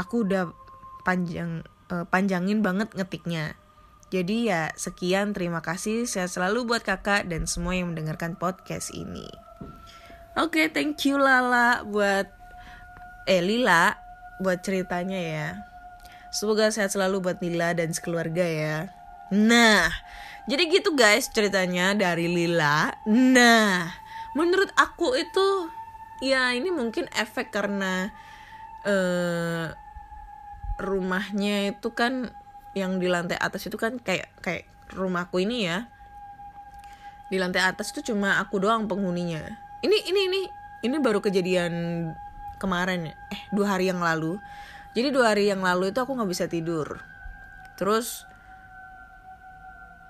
[0.00, 0.50] Aku udah
[1.04, 3.60] panjang uh, panjangin banget ngetiknya.
[4.14, 9.26] Jadi ya sekian terima kasih saya selalu buat kakak dan semua yang mendengarkan podcast ini.
[10.38, 12.30] Oke, okay, thank you Lala buat
[13.26, 13.98] eh Lila
[14.38, 15.48] buat ceritanya ya.
[16.30, 18.76] Semoga sehat selalu buat Lila dan sekeluarga ya.
[19.34, 19.90] Nah,
[20.46, 22.94] jadi gitu guys ceritanya dari Lila.
[23.10, 23.98] Nah,
[24.38, 25.74] menurut aku itu
[26.22, 28.14] ya ini mungkin efek karena
[28.86, 29.74] uh,
[30.78, 32.30] rumahnya itu kan
[32.74, 35.86] yang di lantai atas itu kan kayak kayak rumahku ini ya.
[37.30, 39.42] Di lantai atas tuh cuma aku doang penghuninya.
[39.80, 40.40] Ini ini ini
[40.84, 41.72] ini baru kejadian
[42.58, 43.14] kemarin ya.
[43.30, 44.36] eh dua hari yang lalu.
[44.94, 46.98] Jadi dua hari yang lalu itu aku nggak bisa tidur.
[47.78, 48.26] Terus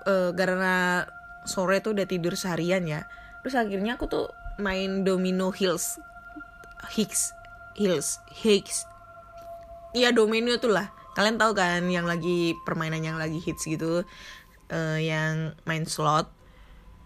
[0.08, 1.04] eh karena
[1.44, 3.04] sore tuh udah tidur seharian ya.
[3.44, 6.00] Terus akhirnya aku tuh main domino hills
[6.96, 7.36] hicks
[7.76, 8.88] hills hicks.
[9.94, 14.02] Iya domino tuh lah kalian tahu kan yang lagi permainan yang lagi hits gitu
[14.70, 16.30] eh, yang main slot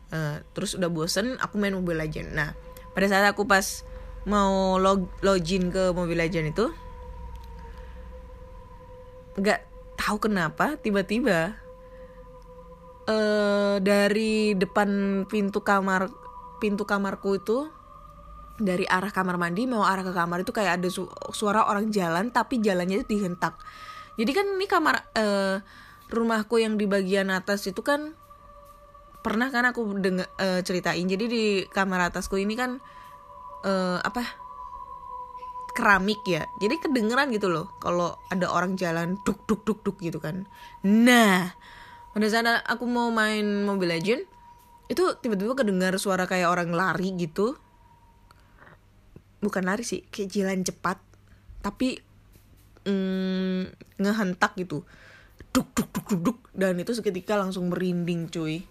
[0.09, 2.57] Eh, terus udah bosen aku main Mobile Legend nah
[2.97, 3.85] pada saat aku pas
[4.25, 6.73] mau log login ke Mobile Legend itu
[9.37, 9.61] nggak
[10.01, 11.61] tahu kenapa tiba-tiba
[13.05, 14.88] eh dari depan
[15.29, 16.09] pintu kamar
[16.57, 17.68] pintu kamarku itu
[18.57, 22.33] dari arah kamar mandi mau arah ke kamar itu kayak ada su- suara orang jalan
[22.33, 23.61] tapi jalannya itu dihentak
[24.18, 25.62] jadi kan ini kamar eh,
[26.11, 28.18] rumahku yang di bagian atas itu kan
[29.22, 30.26] pernah kan aku dengar
[30.62, 31.04] ceritain.
[31.07, 32.83] Jadi di kamar atasku ini kan
[33.62, 34.48] eh, apa
[35.78, 36.42] keramik ya.
[36.59, 40.50] Jadi kedengeran gitu loh kalau ada orang jalan duk duk duk duk gitu kan.
[40.83, 41.54] Nah
[42.11, 44.26] pada saat aku mau main Mobile Legend
[44.90, 47.54] itu tiba-tiba kedengar suara kayak orang lari gitu.
[49.38, 50.98] Bukan lari sih kayak jalan cepat.
[51.62, 52.08] Tapi
[52.88, 53.61] mm,
[54.01, 54.83] ngehentak gitu.
[55.53, 56.38] Duk duk duk duk duk.
[56.57, 58.64] Dan itu seketika langsung merinding cuy.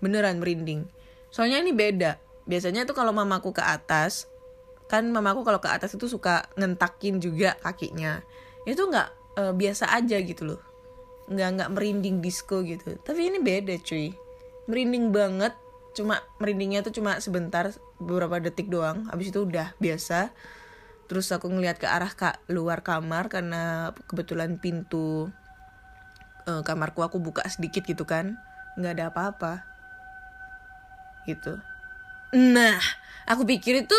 [0.00, 0.88] Beneran merinding.
[1.28, 2.16] Soalnya ini beda.
[2.48, 4.24] Biasanya tuh kalau mamaku ke atas
[4.86, 8.22] kan mamaku kalau ke atas itu suka ngentakin juga kakinya.
[8.64, 10.60] Itu nggak eh, biasa aja gitu loh.
[11.28, 12.96] Nggak nggak merinding disco gitu.
[13.02, 14.14] Tapi ini beda cuy.
[14.70, 15.54] Merinding banget.
[15.96, 19.08] Cuma merindingnya tuh cuma sebentar beberapa detik doang.
[19.10, 20.30] Habis itu udah biasa
[21.06, 25.30] terus aku ngeliat ke arah kak luar kamar karena kebetulan pintu
[26.46, 28.38] eh, kamarku aku buka sedikit gitu kan.
[28.76, 29.52] Nggak ada apa-apa.
[31.26, 31.58] Gitu.
[32.34, 32.78] Nah
[33.26, 33.98] aku pikir itu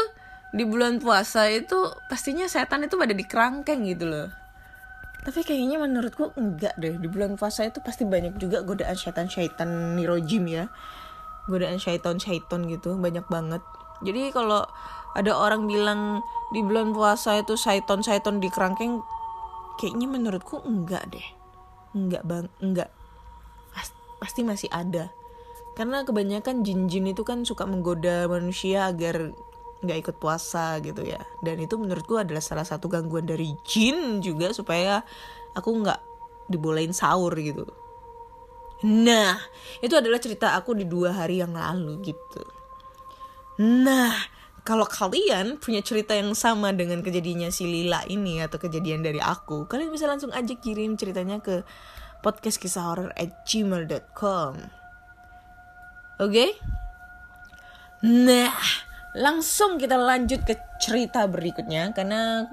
[0.56, 1.76] di bulan puasa itu
[2.08, 4.30] pastinya setan itu pada di kerangkeng gitu loh.
[5.28, 6.96] Tapi kayaknya menurutku enggak deh.
[6.96, 10.72] Di bulan puasa itu pasti banyak juga godaan syaitan-syaitan nirojim ya.
[11.52, 13.60] Godaan syaiton-syaiton gitu banyak banget
[14.06, 14.62] jadi kalau
[15.18, 16.22] ada orang bilang
[16.54, 19.02] di bulan puasa itu syaiton-syaiton di kerangkeng
[19.82, 21.28] kayaknya menurutku enggak deh.
[21.98, 22.90] Enggak bang enggak.
[23.74, 25.10] Pas- pasti masih ada.
[25.74, 29.34] Karena kebanyakan jin-jin itu kan suka menggoda manusia agar
[29.86, 31.22] nggak ikut puasa gitu ya.
[31.42, 35.06] Dan itu menurutku adalah salah satu gangguan dari jin juga supaya
[35.54, 36.02] aku nggak
[36.50, 37.66] dibolehin sahur gitu.
[38.86, 39.38] Nah
[39.82, 42.57] itu adalah cerita aku di dua hari yang lalu gitu
[43.58, 44.14] nah
[44.68, 49.66] kalau kalian punya cerita yang sama dengan kejadiannya si Lila ini atau kejadian dari aku
[49.66, 51.64] kalian bisa langsung aja kirim ceritanya ke
[52.22, 54.78] podcast kisah horor at gmail.com
[56.18, 56.58] Oke?
[58.02, 58.50] Nah,
[59.14, 62.50] langsung kita lanjut ke cerita berikutnya karena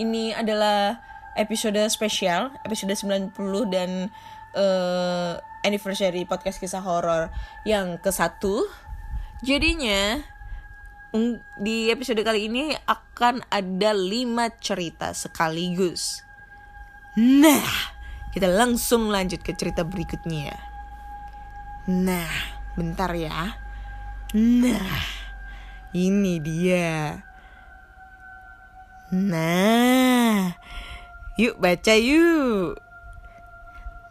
[0.00, 0.96] ini adalah
[1.36, 3.36] episode spesial, episode 90
[3.68, 4.08] dan
[4.56, 5.32] eh,
[5.68, 7.28] anniversary podcast kisah horor
[7.68, 8.64] yang ke satu.
[9.38, 10.18] Jadinya
[11.62, 16.26] di episode kali ini akan ada 5 cerita sekaligus.
[17.14, 17.94] Nah,
[18.34, 20.58] kita langsung lanjut ke cerita berikutnya.
[21.86, 22.28] Nah,
[22.74, 23.56] bentar ya.
[24.34, 24.98] Nah,
[25.94, 27.22] ini dia.
[29.14, 30.52] Nah,
[31.40, 32.76] yuk baca yuk.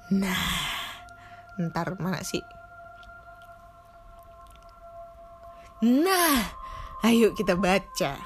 [0.09, 0.47] Nah,
[1.61, 2.41] ntar mana sih?
[5.77, 6.41] Nah,
[7.05, 8.17] ayo kita baca.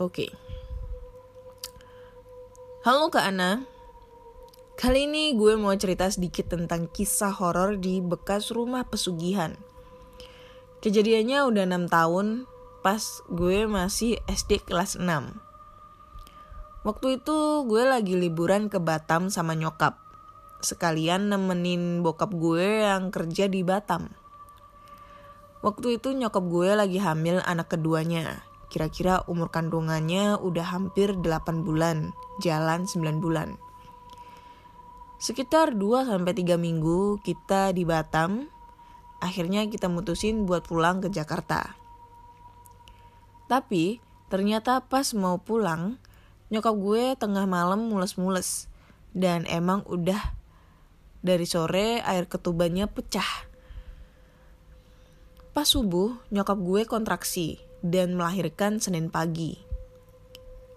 [0.00, 0.32] Oke.
[2.80, 3.68] Halo Kak Ana.
[4.80, 9.52] Kali ini gue mau cerita sedikit tentang kisah horor di bekas rumah pesugihan.
[10.80, 12.26] Kejadiannya udah 6 tahun
[12.80, 15.04] pas gue masih SD kelas 6.
[16.84, 19.96] Waktu itu gue lagi liburan ke Batam sama nyokap.
[20.60, 24.12] Sekalian nemenin bokap gue yang kerja di Batam.
[25.64, 28.44] Waktu itu nyokap gue lagi hamil anak keduanya.
[28.68, 32.12] Kira-kira umur kandungannya udah hampir 8 bulan,
[32.44, 33.56] jalan 9 bulan.
[35.16, 36.20] Sekitar 2-3
[36.60, 38.44] minggu kita di Batam,
[39.24, 41.80] akhirnya kita mutusin buat pulang ke Jakarta.
[43.48, 45.96] Tapi ternyata pas mau pulang,
[46.54, 48.70] nyokap gue tengah malam mules-mules.
[49.10, 50.38] Dan emang udah
[51.26, 53.50] dari sore air ketubannya pecah.
[55.50, 59.60] Pas subuh, nyokap gue kontraksi dan melahirkan Senin pagi.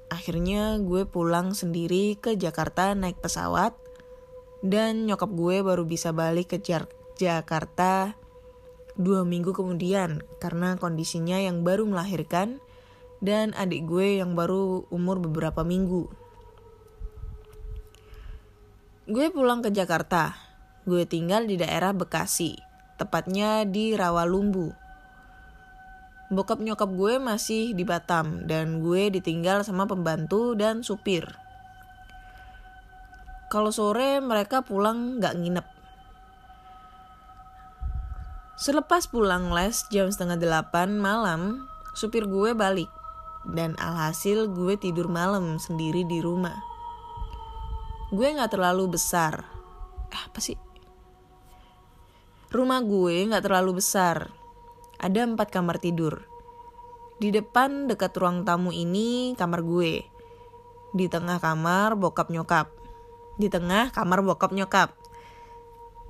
[0.08, 3.76] akhirnya gue pulang sendiri ke Jakarta naik pesawat
[4.64, 6.58] dan nyokap gue baru bisa balik ke
[7.20, 8.16] Jakarta
[8.98, 12.64] dua minggu kemudian karena kondisinya yang baru melahirkan
[13.24, 16.10] dan adik gue yang baru umur beberapa minggu.
[19.08, 20.36] Gue pulang ke Jakarta.
[20.88, 22.56] Gue tinggal di daerah Bekasi,
[22.96, 24.72] tepatnya di Rawalumbu.
[26.28, 31.24] Bokap nyokap gue masih di Batam dan gue ditinggal sama pembantu dan supir.
[33.48, 35.68] Kalau sore mereka pulang gak nginep.
[38.60, 41.64] Selepas pulang les jam setengah delapan malam,
[41.96, 42.92] supir gue balik.
[43.48, 46.60] Dan alhasil gue tidur malam sendiri di rumah.
[48.12, 49.48] Gue gak terlalu besar.
[50.12, 50.56] Eh, apa sih?
[52.52, 54.32] Rumah gue gak terlalu besar.
[55.00, 56.24] Ada empat kamar tidur.
[57.18, 60.06] Di depan dekat ruang tamu ini kamar gue.
[60.96, 62.72] Di tengah kamar bokap nyokap.
[63.36, 64.96] Di tengah kamar bokap nyokap.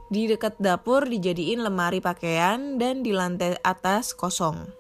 [0.08, 4.72] Di dekat dapur dijadiin lemari pakaian dan di lantai atas kosong.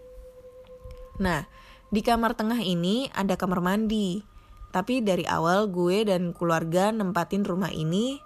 [1.19, 1.49] Nah,
[1.87, 4.19] di kamar tengah ini ada kamar mandi.
[4.67, 8.19] Tapi dari awal gue dan keluarga nempatin rumah ini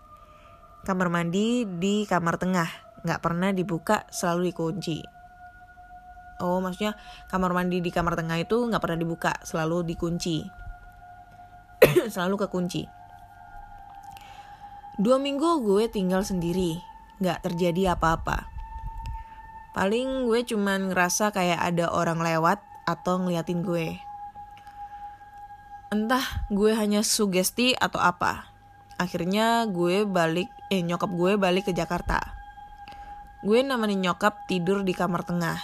[0.82, 2.70] kamar mandi di kamar tengah.
[3.05, 4.97] Nggak pernah dibuka, selalu dikunci.
[6.41, 6.97] Oh, maksudnya
[7.30, 10.41] kamar mandi di kamar tengah itu nggak pernah dibuka, selalu dikunci.
[12.14, 12.89] selalu kekunci.
[14.97, 16.82] Dua minggu gue tinggal sendiri,
[17.22, 18.49] nggak terjadi apa-apa.
[19.78, 23.97] Paling gue cuman ngerasa kayak ada orang lewat atau ngeliatin gue.
[25.91, 28.47] Entah gue hanya sugesti atau apa.
[28.95, 32.21] Akhirnya gue balik, eh nyokap gue balik ke Jakarta.
[33.41, 35.59] Gue nemenin nyokap tidur di kamar tengah.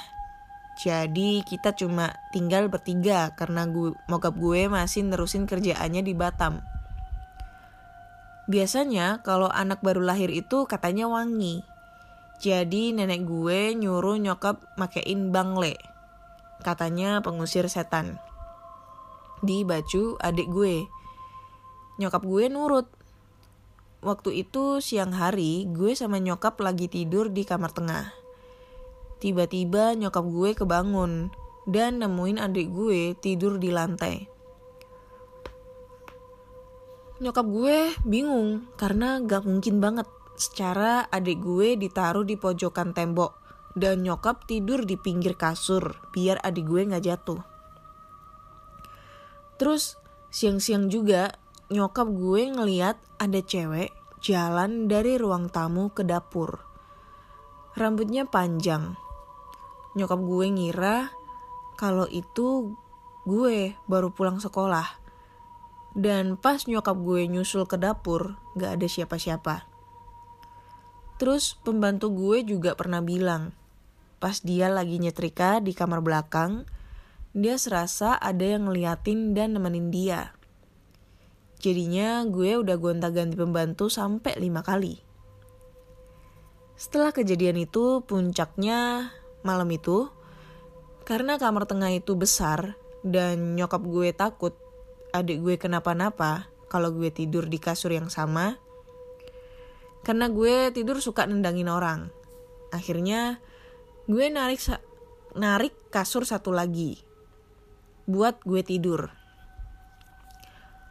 [0.77, 6.61] Jadi kita cuma tinggal bertiga karena gue, mokap gue masih nerusin kerjaannya di Batam.
[8.47, 11.65] Biasanya kalau anak baru lahir itu katanya wangi.
[12.37, 15.73] Jadi nenek gue nyuruh nyokap makein bangle.
[16.65, 18.17] Katanya pengusir setan.
[19.41, 20.89] Di baju adik gue.
[22.01, 22.87] Nyokap gue nurut.
[24.01, 28.13] Waktu itu siang hari gue sama nyokap lagi tidur di kamar tengah.
[29.17, 31.33] Tiba-tiba nyokap gue kebangun
[31.65, 34.29] dan nemuin adik gue tidur di lantai.
[37.17, 40.05] Nyokap gue bingung karena gak mungkin banget
[40.37, 43.46] secara adik gue ditaruh di pojokan tembok
[43.77, 47.45] dan nyokap tidur di pinggir kasur biar adik gue gak jatuh.
[49.61, 50.01] Terus
[50.33, 51.37] siang-siang juga
[51.69, 53.93] nyokap gue ngeliat ada cewek
[54.25, 56.65] jalan dari ruang tamu ke dapur.
[57.77, 58.97] Rambutnya panjang.
[59.93, 60.97] Nyokap gue ngira
[61.77, 62.73] kalau itu
[63.29, 65.05] gue baru pulang sekolah.
[65.97, 69.65] Dan pas nyokap gue nyusul ke dapur, gak ada siapa-siapa.
[71.17, 73.57] Terus pembantu gue juga pernah bilang,
[74.17, 76.65] pas dia lagi nyetrika di kamar belakang,
[77.37, 80.33] dia serasa ada yang ngeliatin dan nemenin dia.
[81.57, 85.01] Jadinya gue udah gonta-ganti pembantu sampai lima kali.
[86.77, 89.09] Setelah kejadian itu, puncaknya
[89.41, 90.13] malam itu,
[91.05, 94.53] karena kamar tengah itu besar dan nyokap gue takut
[95.15, 98.61] adik gue kenapa-napa kalau gue tidur di kasur yang sama.
[100.05, 102.13] Karena gue tidur suka nendangin orang.
[102.69, 103.41] Akhirnya
[104.07, 104.63] gue narik
[105.35, 106.95] narik kasur satu lagi
[108.07, 109.11] buat gue tidur.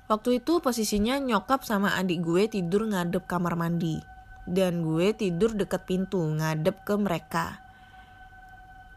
[0.06, 3.98] Waktu itu posisinya nyokap sama adik gue tidur ngadep kamar mandi.
[4.44, 7.58] Dan gue tidur deket pintu ngadep ke mereka.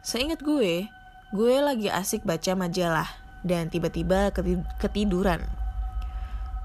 [0.03, 0.91] Seingat gue,
[1.31, 3.07] gue lagi asik baca majalah
[3.47, 4.35] dan tiba-tiba
[4.83, 5.47] ketiduran.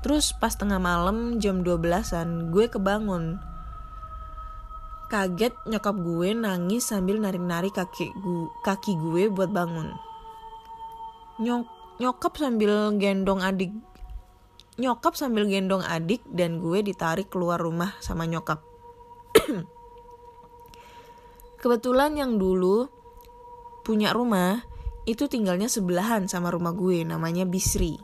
[0.03, 3.54] Terus pas tengah malam jam 12-an gue kebangun.
[5.11, 9.93] Kaget nyokap gue nangis sambil narik-narik kaki gue, kaki gue buat bangun.
[11.39, 11.67] Nyok
[12.01, 13.71] nyokap sambil gendong adik
[14.75, 18.59] nyokap sambil gendong adik dan gue ditarik keluar rumah sama nyokap.
[21.63, 22.91] Kebetulan yang dulu
[23.87, 24.67] punya rumah
[25.07, 28.01] itu tinggalnya sebelahan sama rumah gue namanya Bisri.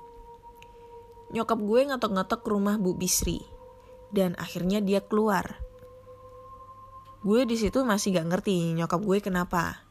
[1.34, 3.42] Nyokap gue ngetok-ngetok rumah Bu Bisri
[4.14, 5.58] dan akhirnya dia keluar.
[7.20, 9.84] Gue di situ masih gak ngerti nyokap gue kenapa.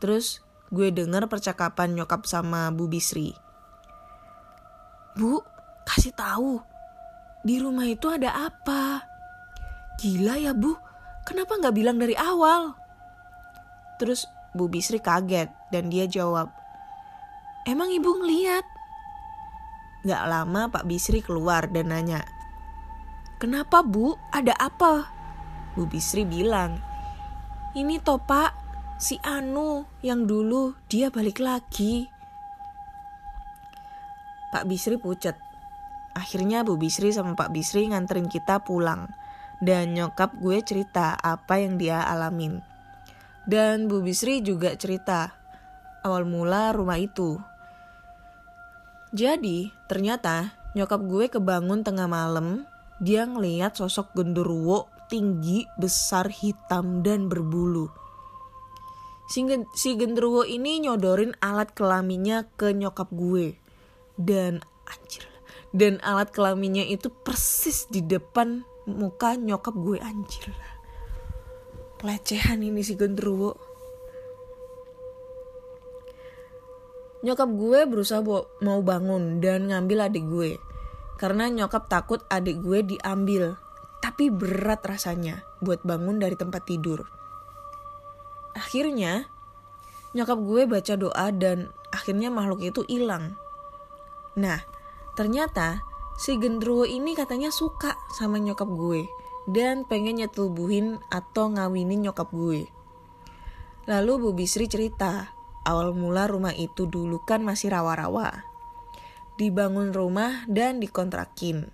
[0.00, 0.40] Terus
[0.72, 3.36] gue denger percakapan nyokap sama Bu Bisri.
[5.18, 5.44] Bu,
[5.84, 6.62] kasih tahu
[7.44, 9.04] di rumah itu ada apa?
[10.00, 10.76] Gila ya bu,
[11.28, 12.72] kenapa nggak bilang dari awal?
[14.00, 14.24] Terus
[14.56, 16.48] Bu Bisri kaget dan dia jawab,
[17.68, 18.64] emang ibu ngeliat?
[20.00, 22.24] gak lama Pak Bisri keluar dan nanya,
[23.40, 24.16] Kenapa bu?
[24.32, 25.19] Ada apa?
[25.78, 26.82] Bu Bisri bilang,
[27.78, 28.50] Ini toh pak,
[28.98, 32.10] si Anu yang dulu dia balik lagi.
[34.50, 35.38] Pak Bisri pucet.
[36.10, 39.06] Akhirnya Bu Bisri sama Pak Bisri nganterin kita pulang.
[39.62, 42.58] Dan nyokap gue cerita apa yang dia alamin.
[43.46, 45.30] Dan Bu Bisri juga cerita
[46.02, 47.38] awal mula rumah itu.
[49.14, 52.66] Jadi ternyata nyokap gue kebangun tengah malam,
[52.98, 57.90] dia ngeliat sosok genderuwo tinggi, besar, hitam, dan berbulu.
[59.30, 63.54] Si, genderuwo ini nyodorin alat kelaminnya ke nyokap gue.
[64.18, 65.26] Dan anjir,
[65.70, 70.50] dan alat kelaminnya itu persis di depan muka nyokap gue anjir.
[72.02, 73.54] Pelecehan ini si genderuwo.
[77.20, 78.24] Nyokap gue berusaha
[78.64, 80.50] mau bangun dan ngambil adik gue.
[81.20, 83.60] Karena nyokap takut adik gue diambil.
[84.00, 87.04] Tapi berat rasanya buat bangun dari tempat tidur.
[88.56, 89.28] Akhirnya,
[90.16, 93.36] nyokap gue baca doa dan akhirnya makhluk itu hilang.
[94.40, 94.64] Nah,
[95.14, 95.84] ternyata
[96.16, 99.04] si gendruwo ini katanya suka sama nyokap gue
[99.46, 102.66] dan pengen nyetubuhin atau ngawinin nyokap gue.
[103.84, 108.48] Lalu Bu Bisri cerita Awal mula rumah itu dulu kan masih rawa-rawa.
[109.36, 111.68] Dibangun rumah dan dikontrakin.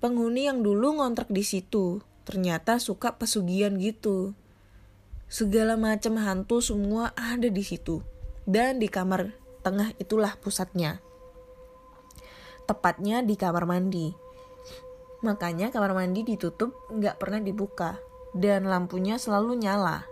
[0.00, 4.32] Penghuni yang dulu ngontrak di situ ternyata suka pesugihan gitu.
[5.28, 8.00] Segala macam hantu semua ada di situ.
[8.48, 11.04] Dan di kamar tengah itulah pusatnya.
[12.64, 14.08] Tepatnya di kamar mandi.
[15.20, 18.00] Makanya kamar mandi ditutup nggak pernah dibuka.
[18.32, 20.08] Dan lampunya selalu nyala.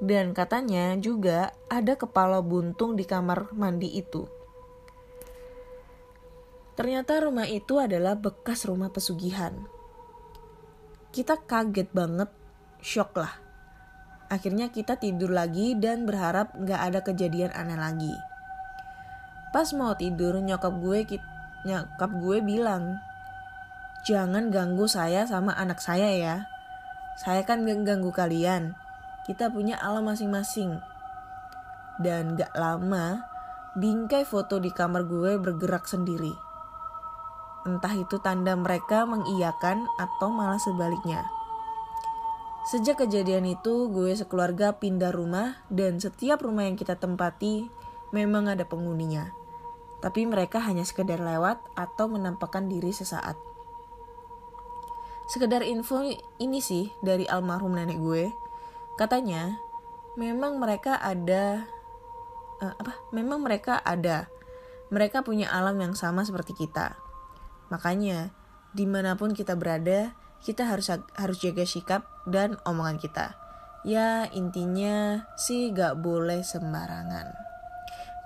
[0.00, 4.24] Dan katanya juga ada kepala buntung di kamar mandi itu.
[6.72, 9.52] Ternyata rumah itu adalah bekas rumah pesugihan.
[11.12, 12.32] Kita kaget banget,
[12.80, 13.36] shock lah.
[14.32, 18.14] Akhirnya kita tidur lagi dan berharap gak ada kejadian aneh lagi.
[19.52, 21.20] Pas mau tidur nyokap gue
[21.68, 22.96] nyokap gue bilang,
[24.08, 26.36] jangan ganggu saya sama anak saya ya.
[27.20, 28.72] Saya kan gak ganggu kalian
[29.22, 30.82] kita punya alam masing-masing.
[32.02, 33.22] Dan gak lama,
[33.78, 36.51] bingkai foto di kamar gue bergerak sendiri.
[37.62, 41.30] Entah itu tanda mereka mengiyakan atau malah sebaliknya.
[42.66, 47.66] Sejak kejadian itu, gue sekeluarga pindah rumah dan setiap rumah yang kita tempati
[48.14, 49.34] memang ada penghuninya.
[50.02, 53.34] Tapi mereka hanya sekedar lewat atau menampakkan diri sesaat.
[55.30, 56.02] Sekedar info
[56.38, 58.24] ini sih dari almarhum nenek gue
[58.92, 59.58] Katanya,
[60.20, 61.66] memang mereka ada
[62.60, 62.92] uh, apa?
[63.10, 64.28] Memang mereka ada.
[64.94, 67.01] Mereka punya alam yang sama seperti kita.
[67.72, 68.28] Makanya,
[68.76, 70.12] di mana pun kita berada,
[70.44, 73.32] kita harus harus jaga sikap dan omongan kita.
[73.82, 77.32] Ya intinya sih gak boleh sembarangan.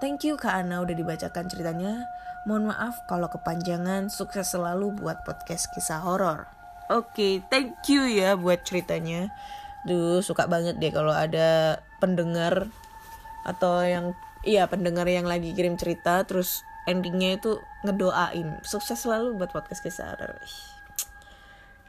[0.02, 2.04] Thank you Kak Ana udah dibacakan ceritanya.
[2.44, 4.12] Mohon maaf kalau kepanjangan.
[4.12, 6.44] Sukses selalu buat podcast kisah horor.
[6.92, 9.32] Oke, okay, thank you ya buat ceritanya.
[9.88, 12.68] Duh, suka banget deh kalau ada pendengar
[13.46, 19.50] atau yang iya pendengar yang lagi kirim cerita terus endingnya itu ngedoain sukses selalu buat
[19.50, 20.38] podcast kisah horor.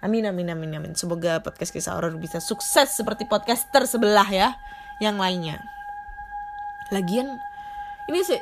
[0.01, 0.93] Amin amin amin amin.
[0.93, 4.57] Semoga podcast kisah horor bisa sukses seperti podcaster sebelah ya
[5.01, 5.61] yang lainnya.
[6.89, 7.37] Lagian
[8.09, 8.41] ini sih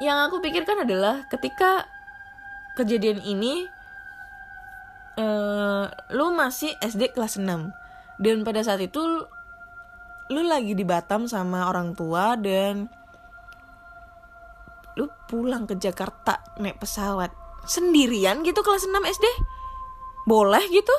[0.00, 1.84] yang aku pikirkan adalah ketika
[2.76, 3.68] kejadian ini
[5.20, 7.44] uh, lu masih SD kelas 6
[8.20, 9.00] dan pada saat itu
[10.30, 12.88] lu lagi di Batam sama orang tua dan
[15.30, 17.30] pulang ke Jakarta naik pesawat.
[17.62, 19.26] Sendirian gitu kelas 6 SD
[20.26, 20.96] boleh gitu?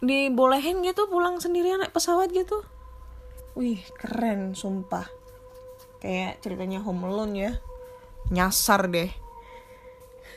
[0.00, 2.64] Dibolehin gitu pulang sendirian naik pesawat gitu?
[3.52, 5.04] Wih keren sumpah.
[6.00, 7.52] Kayak ceritanya Home Alone ya.
[8.32, 9.12] Nyasar deh.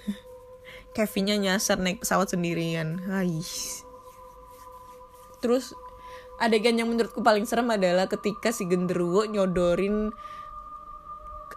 [0.97, 2.99] Kevinnya nyasar naik pesawat sendirian.
[3.07, 3.87] Ais
[5.41, 5.73] terus
[6.37, 10.13] adegan yang menurutku paling serem adalah ketika si genderuwo nyodorin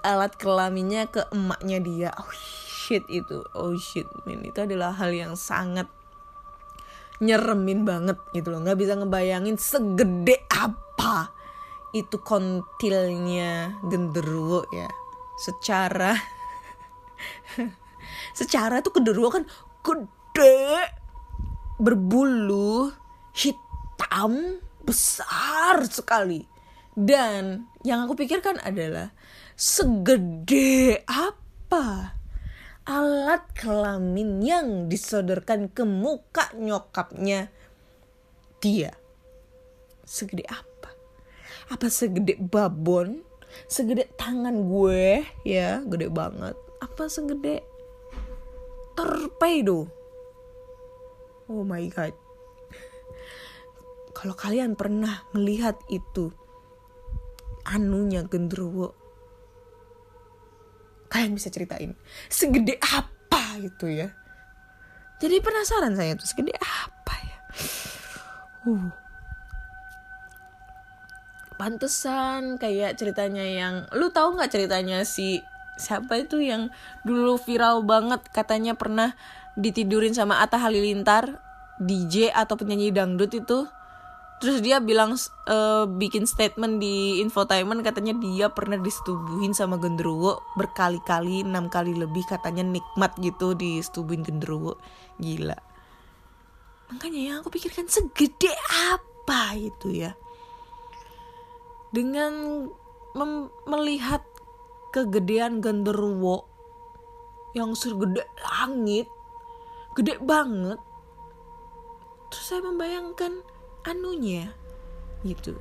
[0.04, 2.30] alat kelaminnya ke emaknya dia oh
[2.68, 4.44] shit itu oh shit man.
[4.44, 5.88] itu adalah hal yang sangat
[7.24, 11.32] nyeremin banget gitu loh nggak bisa ngebayangin segede apa
[11.96, 14.90] itu kontilnya genderuwo ya
[15.40, 16.12] secara
[18.38, 19.48] secara tuh genderuwo kan
[19.80, 20.84] gede
[21.80, 22.92] berbulu
[23.32, 23.56] hit
[23.94, 26.46] hitam besar sekali.
[26.94, 29.10] Dan yang aku pikirkan adalah
[29.54, 32.18] segede apa?
[32.84, 37.48] Alat kelamin yang disodorkan ke muka nyokapnya.
[38.60, 38.92] Dia
[40.04, 40.92] segede apa?
[41.72, 43.24] Apa segede babon?
[43.70, 46.58] Segede tangan gue ya gede banget.
[46.82, 47.64] Apa segede
[48.98, 49.88] torpedo?
[51.48, 52.12] Oh my god.
[54.12, 56.32] Kalau kalian pernah melihat itu
[57.64, 59.03] anunya genderuwo
[61.24, 61.96] kalian bisa ceritain.
[62.28, 64.12] Segede apa gitu ya.
[65.16, 67.38] Jadi penasaran saya tuh segede apa ya?
[68.68, 68.92] Uh.
[71.56, 75.40] Pantesan kayak ceritanya yang lu tahu nggak ceritanya si
[75.80, 76.68] siapa itu yang
[77.08, 79.16] dulu viral banget katanya pernah
[79.56, 81.40] ditidurin sama Atta Halilintar
[81.80, 83.64] DJ atau penyanyi dangdut itu
[84.42, 85.14] terus dia bilang
[85.46, 92.26] uh, bikin statement di infotainment katanya dia pernah disetubuhin sama genderuwo berkali-kali enam kali lebih
[92.26, 94.76] katanya nikmat gitu disetubuhin genderuwo
[95.22, 95.56] gila.
[96.92, 98.52] Makanya yang aku pikirkan segede
[98.90, 100.12] apa itu ya?
[101.94, 102.66] Dengan
[103.70, 104.26] melihat
[104.90, 106.50] kegedean genderuwo
[107.54, 109.06] yang segede langit
[109.94, 110.82] gede banget
[112.30, 113.46] terus saya membayangkan
[113.84, 114.48] anunya
[115.24, 115.56] gitu.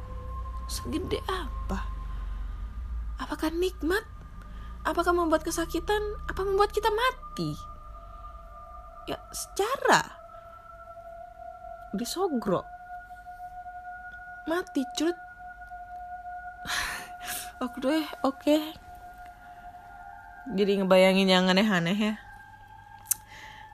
[0.67, 1.88] Segede apa?
[3.19, 4.03] Apakah nikmat?
[4.84, 6.01] Apakah membuat kesakitan?
[6.28, 7.55] Apa membuat kita mati?
[9.07, 10.03] Ya secara
[11.95, 12.63] disogro.
[14.47, 15.15] Mati cut.
[17.63, 18.57] Oke deh oke.
[20.51, 22.13] Jadi ngebayangin yang aneh-aneh ya.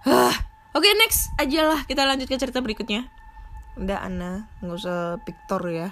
[0.77, 3.09] Oke okay, next aja lah kita lanjut ke cerita berikutnya
[3.79, 5.89] udah Ana nggak usah piktor ya.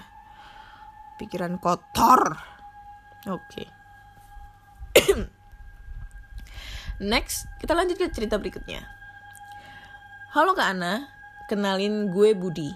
[1.16, 2.36] Pikiran kotor.
[3.26, 3.42] Oke.
[3.48, 3.68] Okay.
[7.12, 8.84] next kita lanjut ke cerita berikutnya.
[10.36, 11.08] Halo kak Ana
[11.48, 12.76] kenalin gue Budi.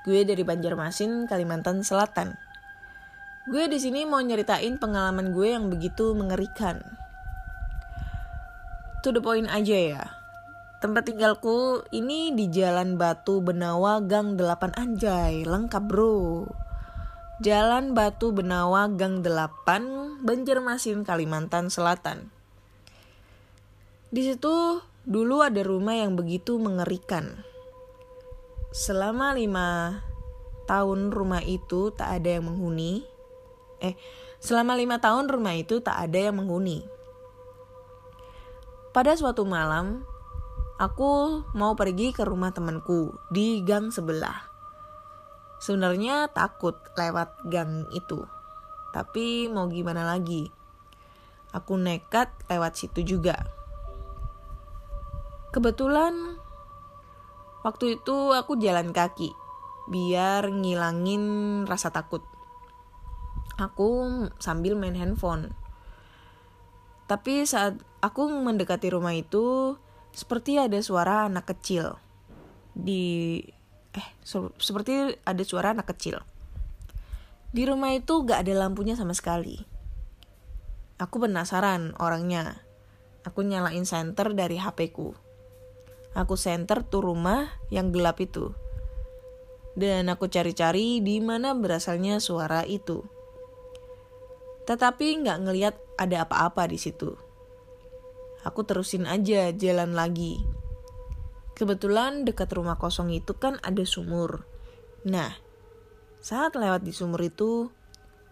[0.00, 2.40] Gue dari Banjarmasin Kalimantan Selatan.
[3.44, 6.80] Gue di sini mau nyeritain pengalaman gue yang begitu mengerikan.
[9.04, 10.19] To the point aja ya.
[10.80, 16.48] Tempat tinggalku ini di Jalan Batu Benawa Gang 8 Anjay, lengkap bro.
[17.44, 22.32] Jalan Batu Benawa Gang 8, Banjarmasin, Kalimantan Selatan.
[24.08, 27.44] Di situ dulu ada rumah yang begitu mengerikan.
[28.72, 30.00] Selama lima
[30.64, 33.04] tahun rumah itu tak ada yang menghuni,
[33.84, 34.00] eh
[34.40, 36.88] selama lima tahun rumah itu tak ada yang menghuni.
[38.96, 40.08] Pada suatu malam,
[40.80, 44.48] aku mau pergi ke rumah temanku di gang sebelah.
[45.60, 48.24] Sebenarnya takut lewat gang itu,
[48.96, 50.48] tapi mau gimana lagi?
[51.52, 53.36] Aku nekat lewat situ juga.
[55.52, 56.40] Kebetulan
[57.60, 59.36] waktu itu aku jalan kaki
[59.92, 62.24] biar ngilangin rasa takut
[63.60, 64.08] aku
[64.40, 65.52] sambil main handphone.
[67.04, 69.76] Tapi saat aku mendekati rumah itu,
[70.20, 71.96] seperti ada suara anak kecil.
[72.76, 73.40] Di
[73.96, 74.08] eh
[74.60, 76.20] seperti ada suara anak kecil.
[77.50, 79.56] Di rumah itu gak ada lampunya sama sekali.
[81.00, 82.60] Aku penasaran orangnya.
[83.24, 85.16] Aku nyalain senter dari HP ku.
[86.12, 88.52] Aku senter tuh rumah yang gelap itu.
[89.72, 93.02] Dan aku cari-cari di mana berasalnya suara itu
[94.70, 97.18] tetapi nggak ngeliat ada apa-apa di situ.
[98.40, 100.40] Aku terusin aja jalan lagi.
[101.52, 104.48] Kebetulan dekat rumah kosong itu kan ada sumur.
[105.04, 105.36] Nah,
[106.24, 107.68] saat lewat di sumur itu,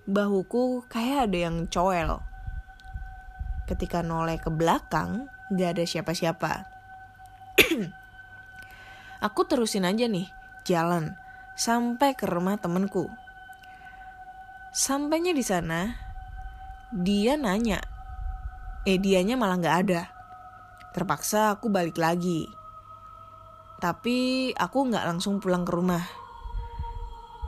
[0.08, 2.24] bahuku kayak ada yang coel.
[3.68, 6.52] Ketika noleh ke belakang, gak ada siapa-siapa.
[9.28, 10.32] Aku terusin aja nih,
[10.64, 11.12] jalan
[11.52, 13.12] sampai ke rumah temenku.
[14.72, 15.92] Sampainya di sana,
[16.96, 17.97] dia nanya
[18.86, 19.00] eh
[19.34, 20.02] malah nggak ada.
[20.94, 22.46] Terpaksa aku balik lagi.
[23.78, 26.04] Tapi aku nggak langsung pulang ke rumah.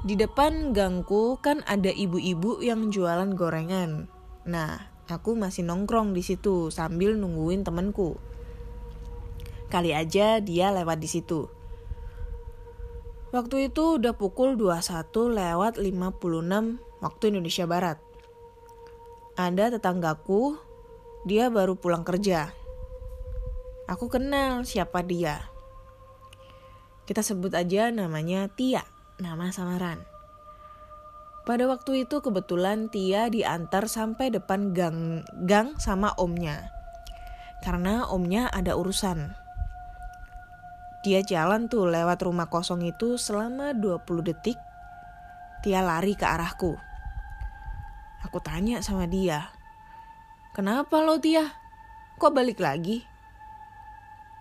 [0.01, 4.09] Di depan gangku kan ada ibu-ibu yang jualan gorengan.
[4.49, 8.17] Nah aku masih nongkrong di situ sambil nungguin temanku.
[9.69, 11.51] Kali aja dia lewat di situ.
[13.31, 17.99] Waktu itu udah pukul 21 lewat 56 waktu Indonesia Barat.
[19.39, 20.59] Ada tetanggaku,
[21.29, 22.49] dia baru pulang kerja.
[23.85, 25.53] Aku kenal siapa dia.
[27.05, 28.87] Kita sebut aja namanya Tia,
[29.21, 30.01] nama samaran.
[31.45, 36.73] Pada waktu itu kebetulan Tia diantar sampai depan gang gang sama omnya.
[37.61, 39.37] karena omnya ada urusan.
[41.05, 44.57] Dia jalan tuh lewat rumah kosong itu selama 20 detik.
[45.61, 46.81] Dia lari ke arahku.
[48.25, 49.53] Aku tanya sama dia,
[50.51, 51.47] Kenapa lo Tia?
[52.19, 53.07] Kok balik lagi?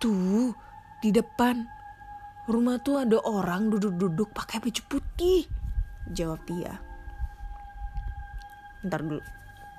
[0.02, 0.50] Tuh,
[0.98, 1.62] di depan.
[2.50, 5.46] Rumah tuh ada orang duduk-duduk pakai baju putih.
[6.10, 6.74] Jawab Tia.
[8.82, 9.22] Ntar dulu.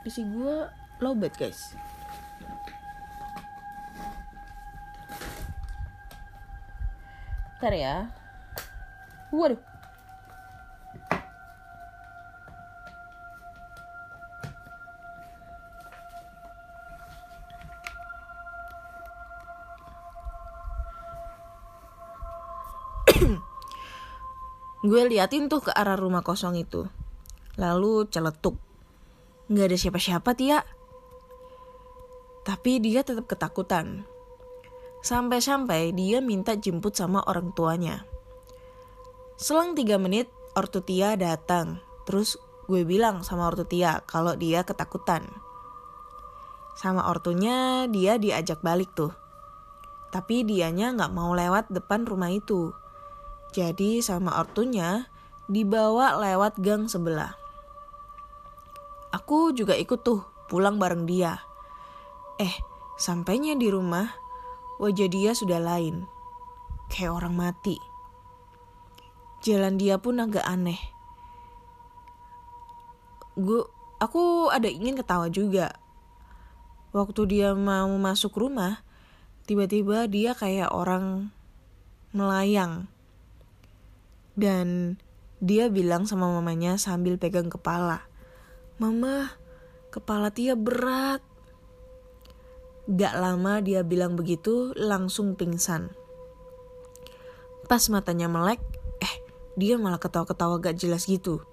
[0.07, 0.71] Isi gue
[1.03, 1.75] lowbat guys.
[7.59, 8.07] Ntar ya.
[9.35, 9.70] Waduh.
[24.81, 26.89] Gue liatin tuh ke arah rumah kosong itu.
[27.57, 28.57] Lalu celetuk.
[29.51, 30.65] Gak ada siapa-siapa Tia.
[32.41, 34.09] Tapi dia tetap ketakutan.
[35.05, 38.05] Sampai-sampai dia minta jemput sama orang tuanya.
[39.37, 41.81] Selang tiga menit, ortu Tia datang.
[42.09, 45.29] Terus gue bilang sama ortu Tia kalau dia ketakutan.
[46.73, 49.13] Sama ortunya dia diajak balik tuh.
[50.09, 52.73] Tapi dianya gak mau lewat depan rumah itu.
[53.51, 55.11] Jadi sama ortunya
[55.51, 57.35] dibawa lewat gang sebelah.
[59.11, 61.43] Aku juga ikut tuh pulang bareng dia.
[62.39, 62.55] Eh,
[62.95, 64.07] sampainya di rumah,
[64.79, 66.07] wajah dia sudah lain.
[66.87, 67.75] Kayak orang mati.
[69.43, 70.79] Jalan dia pun agak aneh.
[73.35, 73.67] Gue,
[73.99, 75.75] aku ada ingin ketawa juga.
[76.95, 78.83] Waktu dia mau masuk rumah,
[79.43, 81.35] tiba-tiba dia kayak orang
[82.11, 82.90] melayang
[84.41, 84.97] dan
[85.37, 88.09] dia bilang sama mamanya sambil pegang kepala.
[88.81, 89.37] Mama,
[89.93, 91.21] kepala Tia berat.
[92.89, 95.93] Gak lama dia bilang begitu langsung pingsan.
[97.69, 98.57] Pas matanya melek,
[98.97, 99.15] eh
[99.53, 101.45] dia malah ketawa-ketawa gak jelas gitu.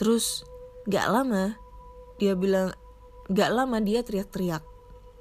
[0.00, 0.48] Terus
[0.88, 1.60] gak lama
[2.16, 2.72] dia bilang,
[3.28, 4.64] gak lama dia teriak-teriak.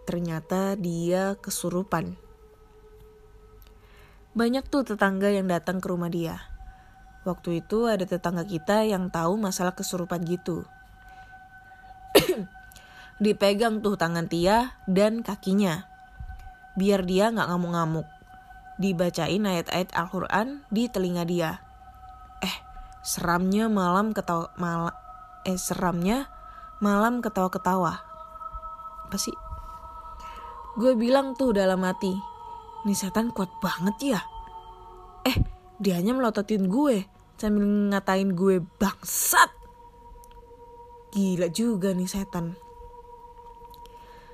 [0.08, 2.16] Ternyata dia kesurupan.
[4.32, 6.57] Banyak tuh tetangga yang datang ke rumah dia
[7.28, 10.64] Waktu itu ada tetangga kita yang tahu masalah kesurupan gitu.
[13.24, 15.92] Dipegang tuh tangan Tia dan kakinya.
[16.80, 18.08] Biar dia nggak ngamuk-ngamuk.
[18.80, 21.60] Dibacain ayat-ayat Al-Quran di telinga dia.
[22.40, 22.56] Eh,
[23.04, 24.48] seramnya malam ketawa...
[24.56, 24.96] Mal,
[25.44, 26.32] eh, seramnya
[26.80, 28.08] malam ketawa-ketawa.
[29.04, 29.36] Apa sih?
[30.80, 32.16] Gue bilang tuh dalam hati,
[32.88, 34.22] ini setan kuat banget ya.
[35.28, 35.36] Eh,
[35.76, 39.54] dianya melototin gue sambil ngatain gue bangsat.
[41.14, 42.58] Gila juga nih setan.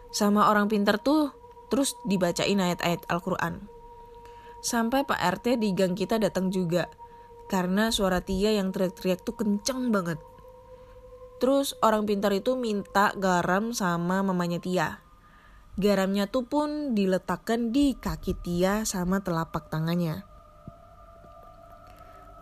[0.10, 1.36] Sama orang pintar tuh
[1.68, 3.66] terus dibacain ayat-ayat Al-Quran.
[4.64, 6.88] Sampai Pak RT di gang kita datang juga.
[7.52, 10.18] Karena suara Tia yang teriak-teriak tuh kenceng banget.
[11.44, 15.04] Terus orang pintar itu minta garam sama mamanya Tia.
[15.76, 20.33] Garamnya tuh pun diletakkan di kaki Tia sama telapak tangannya.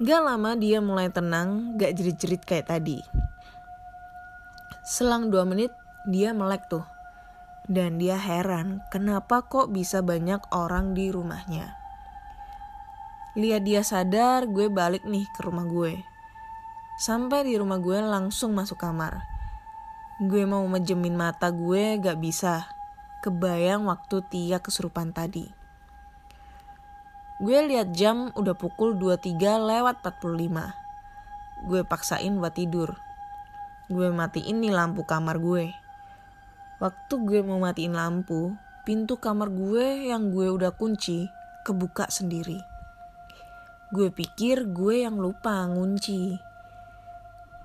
[0.02, 3.06] Gak lama dia mulai tenang, gak jerit-jerit kayak tadi.
[4.82, 5.70] Selang dua menit,
[6.10, 6.82] dia melek tuh.
[7.70, 11.78] Dan dia heran, kenapa kok bisa banyak orang di rumahnya.
[13.38, 16.02] Lihat dia sadar, gue balik nih ke rumah gue.
[16.98, 19.22] Sampai di rumah gue langsung masuk kamar.
[20.18, 22.66] Gue mau mejemin mata gue gak bisa.
[23.22, 25.61] Kebayang waktu Tia kesurupan tadi.
[27.42, 31.66] Gue lihat jam udah pukul 23 lewat 45.
[31.66, 33.02] Gue paksain buat tidur.
[33.90, 35.74] Gue matiin nih lampu kamar gue.
[36.78, 38.54] Waktu gue mau matiin lampu,
[38.86, 41.26] pintu kamar gue yang gue udah kunci
[41.66, 42.62] kebuka sendiri.
[43.90, 46.38] Gue pikir gue yang lupa ngunci.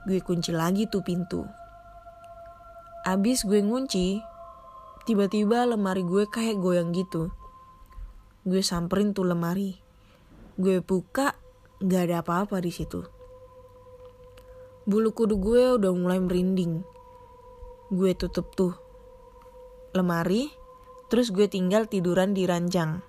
[0.08, 1.44] Gue kunci lagi tuh pintu.
[3.04, 4.24] Abis gue ngunci,
[5.04, 7.28] tiba-tiba lemari gue kayak goyang gitu
[8.47, 9.74] gue samperin tuh lemari.
[10.55, 11.34] Gue buka
[11.82, 13.03] gak ada apa-apa di situ.
[14.86, 16.86] Bulu kudu gue udah mulai merinding.
[17.90, 18.72] Gue tutup tuh
[19.99, 20.47] lemari
[21.11, 23.03] terus gue tinggal tiduran di ranjang.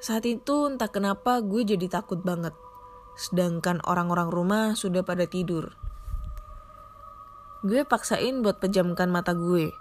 [0.00, 2.52] Saat itu entah kenapa gue jadi takut banget.
[3.16, 5.76] Sedangkan orang-orang rumah sudah pada tidur.
[7.60, 9.72] Gue paksain buat pejamkan mata gue.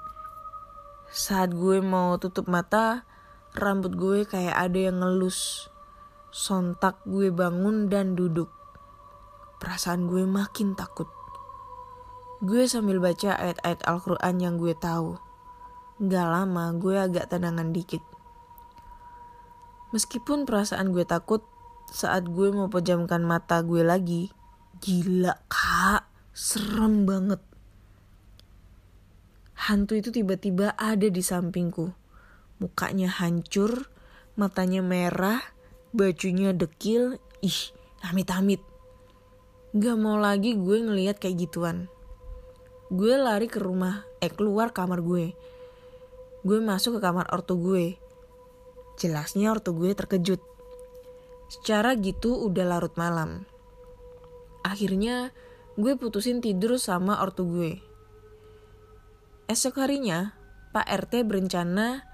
[1.07, 3.07] Saat gue mau tutup mata
[3.59, 5.67] Rambut gue kayak ada yang ngelus.
[6.31, 8.47] Sontak gue bangun dan duduk.
[9.59, 11.11] Perasaan gue makin takut.
[12.39, 15.19] Gue sambil baca ayat-ayat Al-Quran yang gue tahu.
[15.99, 17.99] Gak lama gue agak tenangan dikit.
[19.91, 21.43] Meskipun perasaan gue takut
[21.91, 24.31] saat gue mau pejamkan mata gue lagi.
[24.79, 27.43] Gila kak, serem banget.
[29.67, 31.98] Hantu itu tiba-tiba ada di sampingku.
[32.59, 33.87] Mukanya hancur,
[34.35, 35.39] matanya merah,
[35.95, 37.15] bajunya dekil.
[37.39, 37.71] Ih,
[38.03, 38.59] amit-amit.
[39.71, 41.87] Gak mau lagi gue ngeliat kayak gituan.
[42.91, 45.31] Gue lari ke rumah, eh keluar kamar gue.
[46.43, 47.95] Gue masuk ke kamar ortu gue.
[48.99, 50.43] Jelasnya ortu gue terkejut.
[51.47, 53.47] Secara gitu udah larut malam.
[54.67, 55.31] Akhirnya
[55.79, 57.79] gue putusin tidur sama ortu gue.
[59.47, 60.35] Esok harinya,
[60.75, 62.08] Pak RT berencana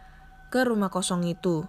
[0.56, 1.68] ke rumah kosong itu.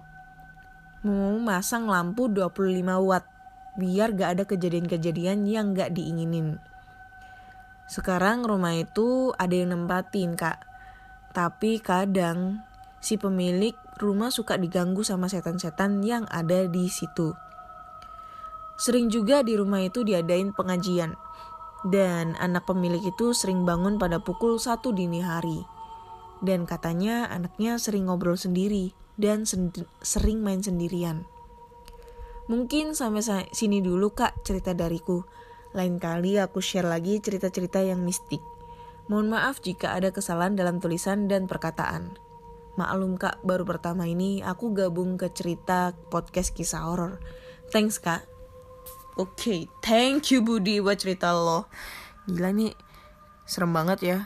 [1.03, 3.27] Mau masang lampu 25 watt
[3.75, 6.63] biar gak ada kejadian-kejadian yang gak diinginin.
[7.91, 10.63] Sekarang rumah itu ada yang nempatin kak.
[11.35, 12.63] Tapi kadang
[13.03, 17.35] si pemilik rumah suka diganggu sama setan-setan yang ada di situ.
[18.79, 21.19] Sering juga di rumah itu diadain pengajian.
[21.83, 25.75] Dan anak pemilik itu sering bangun pada pukul 1 dini hari.
[26.45, 31.25] Dan katanya anaknya sering ngobrol sendiri dan sendi- sering main sendirian.
[32.47, 35.27] Mungkin sampai sini dulu kak cerita dariku.
[35.75, 38.41] Lain kali aku share lagi cerita-cerita yang mistik.
[39.11, 42.19] Mohon maaf jika ada kesalahan dalam tulisan dan perkataan.
[42.77, 47.19] Maklum kak, baru pertama ini aku gabung ke cerita podcast kisah horor.
[47.73, 48.23] Thanks kak.
[49.17, 51.73] Oke, okay, thank you Budi buat cerita lo.
[52.29, 52.77] Gila nih,
[53.49, 54.19] serem banget ya.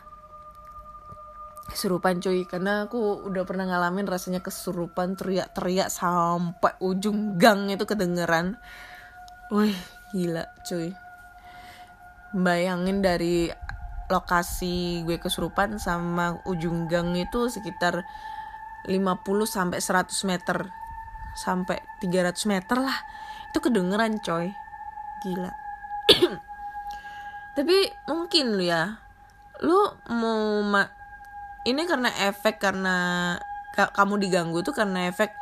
[1.71, 8.59] Kesurupan cuy, karena aku udah pernah ngalamin rasanya kesurupan teriak-teriak sampai ujung gang itu kedengeran.
[9.55, 9.79] Wih,
[10.11, 10.91] gila cuy.
[12.35, 13.51] Bayangin dari
[14.11, 18.03] lokasi gue kesurupan sama ujung gang itu sekitar
[18.91, 18.99] 50
[19.47, 20.67] sampai 100 meter
[21.39, 22.99] sampai 300 meter lah.
[23.55, 24.51] Itu kedengeran coy
[25.21, 25.53] gila
[27.57, 28.97] tapi mungkin lu ya
[29.61, 29.77] lu
[30.09, 30.83] mau ma
[31.65, 32.97] ini karena efek karena
[33.77, 35.37] ka kamu diganggu tuh karena efek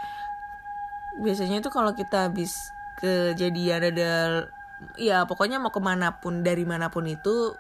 [1.18, 4.12] biasanya tuh kalau kita habis kejadian ada
[4.98, 7.54] ya pokoknya mau ke mana pun dari mana pun itu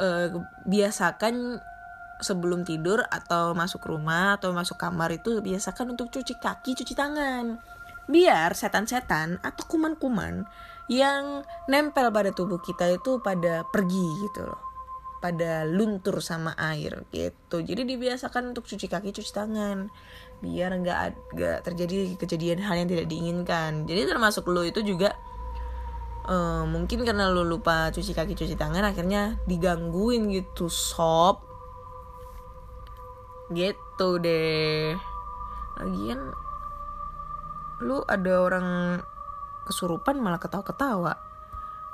[0.00, 0.32] eh,
[0.64, 1.60] biasakan
[2.20, 7.58] sebelum tidur atau masuk rumah atau masuk kamar itu biasakan untuk cuci kaki cuci tangan.
[8.04, 10.44] Biar setan-setan atau kuman-kuman
[10.92, 14.73] yang nempel pada tubuh kita itu pada pergi gitu loh
[15.24, 17.64] pada luntur sama air gitu.
[17.64, 19.88] Jadi dibiasakan untuk cuci kaki cuci tangan
[20.44, 23.88] biar nggak nggak terjadi kejadian hal yang tidak diinginkan.
[23.88, 25.16] Jadi termasuk lo itu juga
[26.28, 31.40] uh, mungkin karena lo lupa cuci kaki cuci tangan akhirnya digangguin gitu sob.
[33.48, 34.92] Gitu deh.
[35.80, 36.20] Lagian
[37.80, 38.68] lu ada orang
[39.64, 41.16] kesurupan malah ketawa-ketawa.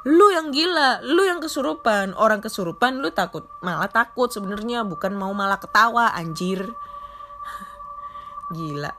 [0.08, 2.16] Lu yang gila, lu yang kesurupan.
[2.16, 6.64] Orang kesurupan lu takut, malah takut sebenarnya bukan mau malah ketawa anjir.
[8.56, 8.92] Gila.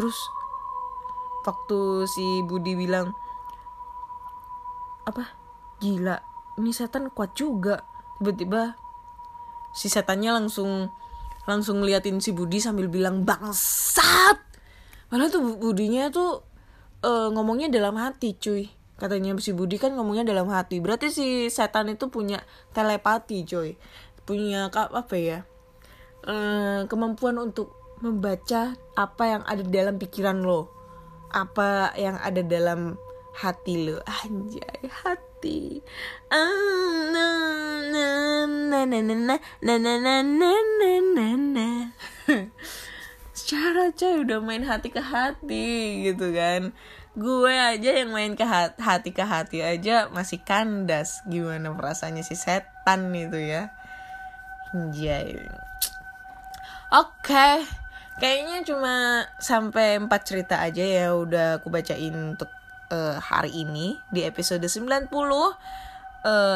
[0.00, 0.16] Terus
[1.44, 3.12] waktu si Budi bilang
[5.04, 5.28] apa?
[5.76, 6.16] Gila,
[6.56, 7.84] ini setan kuat juga.
[8.16, 8.80] Tiba-tiba
[9.76, 10.88] si setannya langsung
[11.44, 14.40] langsung ngeliatin si Budi sambil bilang bangsat.
[15.12, 16.42] Padahal tuh Budinya tuh
[17.04, 21.92] uh, ngomongnya dalam hati cuy katanya si Budi kan ngomongnya dalam hati berarti si setan
[21.92, 22.40] itu punya
[22.72, 23.76] telepati cuy
[24.24, 25.38] punya apa ya
[26.24, 30.72] uh, kemampuan untuk membaca apa yang ada dalam pikiran lo
[31.32, 32.96] apa yang ada dalam
[33.36, 35.84] hati lo anjay hati
[43.36, 46.72] secara coy udah main hati ke hati gitu kan
[47.16, 48.44] gue aja yang main ke
[48.76, 51.24] hati ke hati aja masih kandas.
[51.24, 53.72] Gimana perasaannya si setan itu ya?
[54.76, 55.48] Anjay.
[56.92, 57.56] Oke okay.
[58.16, 58.94] Kayaknya cuma
[59.36, 62.48] sampai 4 cerita aja ya udah aku bacain untuk
[62.88, 65.52] uh, hari ini di episode 90 uh,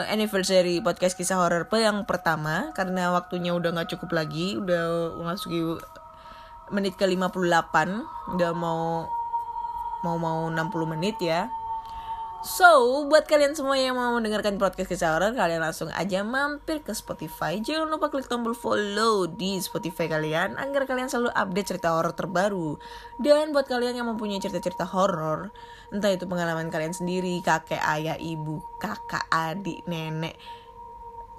[0.08, 2.72] anniversary podcast kisah horor yang pertama.
[2.76, 5.60] Karena waktunya udah nggak cukup lagi udah masuki
[6.68, 9.08] menit ke 58 udah mau
[10.04, 11.50] mau mau 60 menit ya
[12.40, 17.60] So, buat kalian semua yang mau mendengarkan podcast horor, kalian langsung aja mampir ke Spotify.
[17.60, 22.80] Jangan lupa klik tombol follow di Spotify kalian agar kalian selalu update cerita horor terbaru.
[23.20, 25.52] Dan buat kalian yang mempunyai cerita-cerita horor,
[25.92, 30.40] entah itu pengalaman kalian sendiri, kakek, ayah, ibu, kakak, adik, nenek,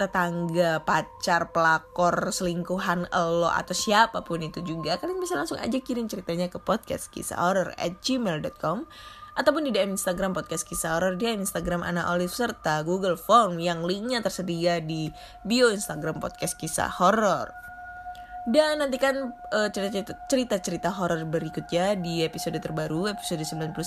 [0.01, 6.09] tetangga, pacar, pelakor, selingkuhan lo atau siapa pun itu juga kalian bisa langsung aja kirim
[6.09, 8.89] ceritanya ke podcast kisah horror at gmail.com
[9.37, 13.85] ataupun di DM Instagram podcast kisah horror di Instagram Ana Olive serta Google Form yang
[13.85, 15.13] linknya tersedia di
[15.45, 17.53] bio Instagram podcast kisah horror.
[18.49, 19.69] Dan nantikan uh,
[20.25, 23.77] cerita-cerita horror berikutnya di episode terbaru episode 91.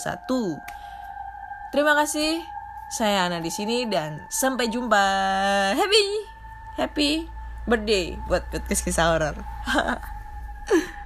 [1.75, 2.64] Terima kasih.
[2.95, 5.03] Saya Ana di sini dan sampai jumpa.
[5.74, 6.05] Happy
[6.78, 7.26] happy
[7.66, 9.34] birthday buat podcast kisah horor.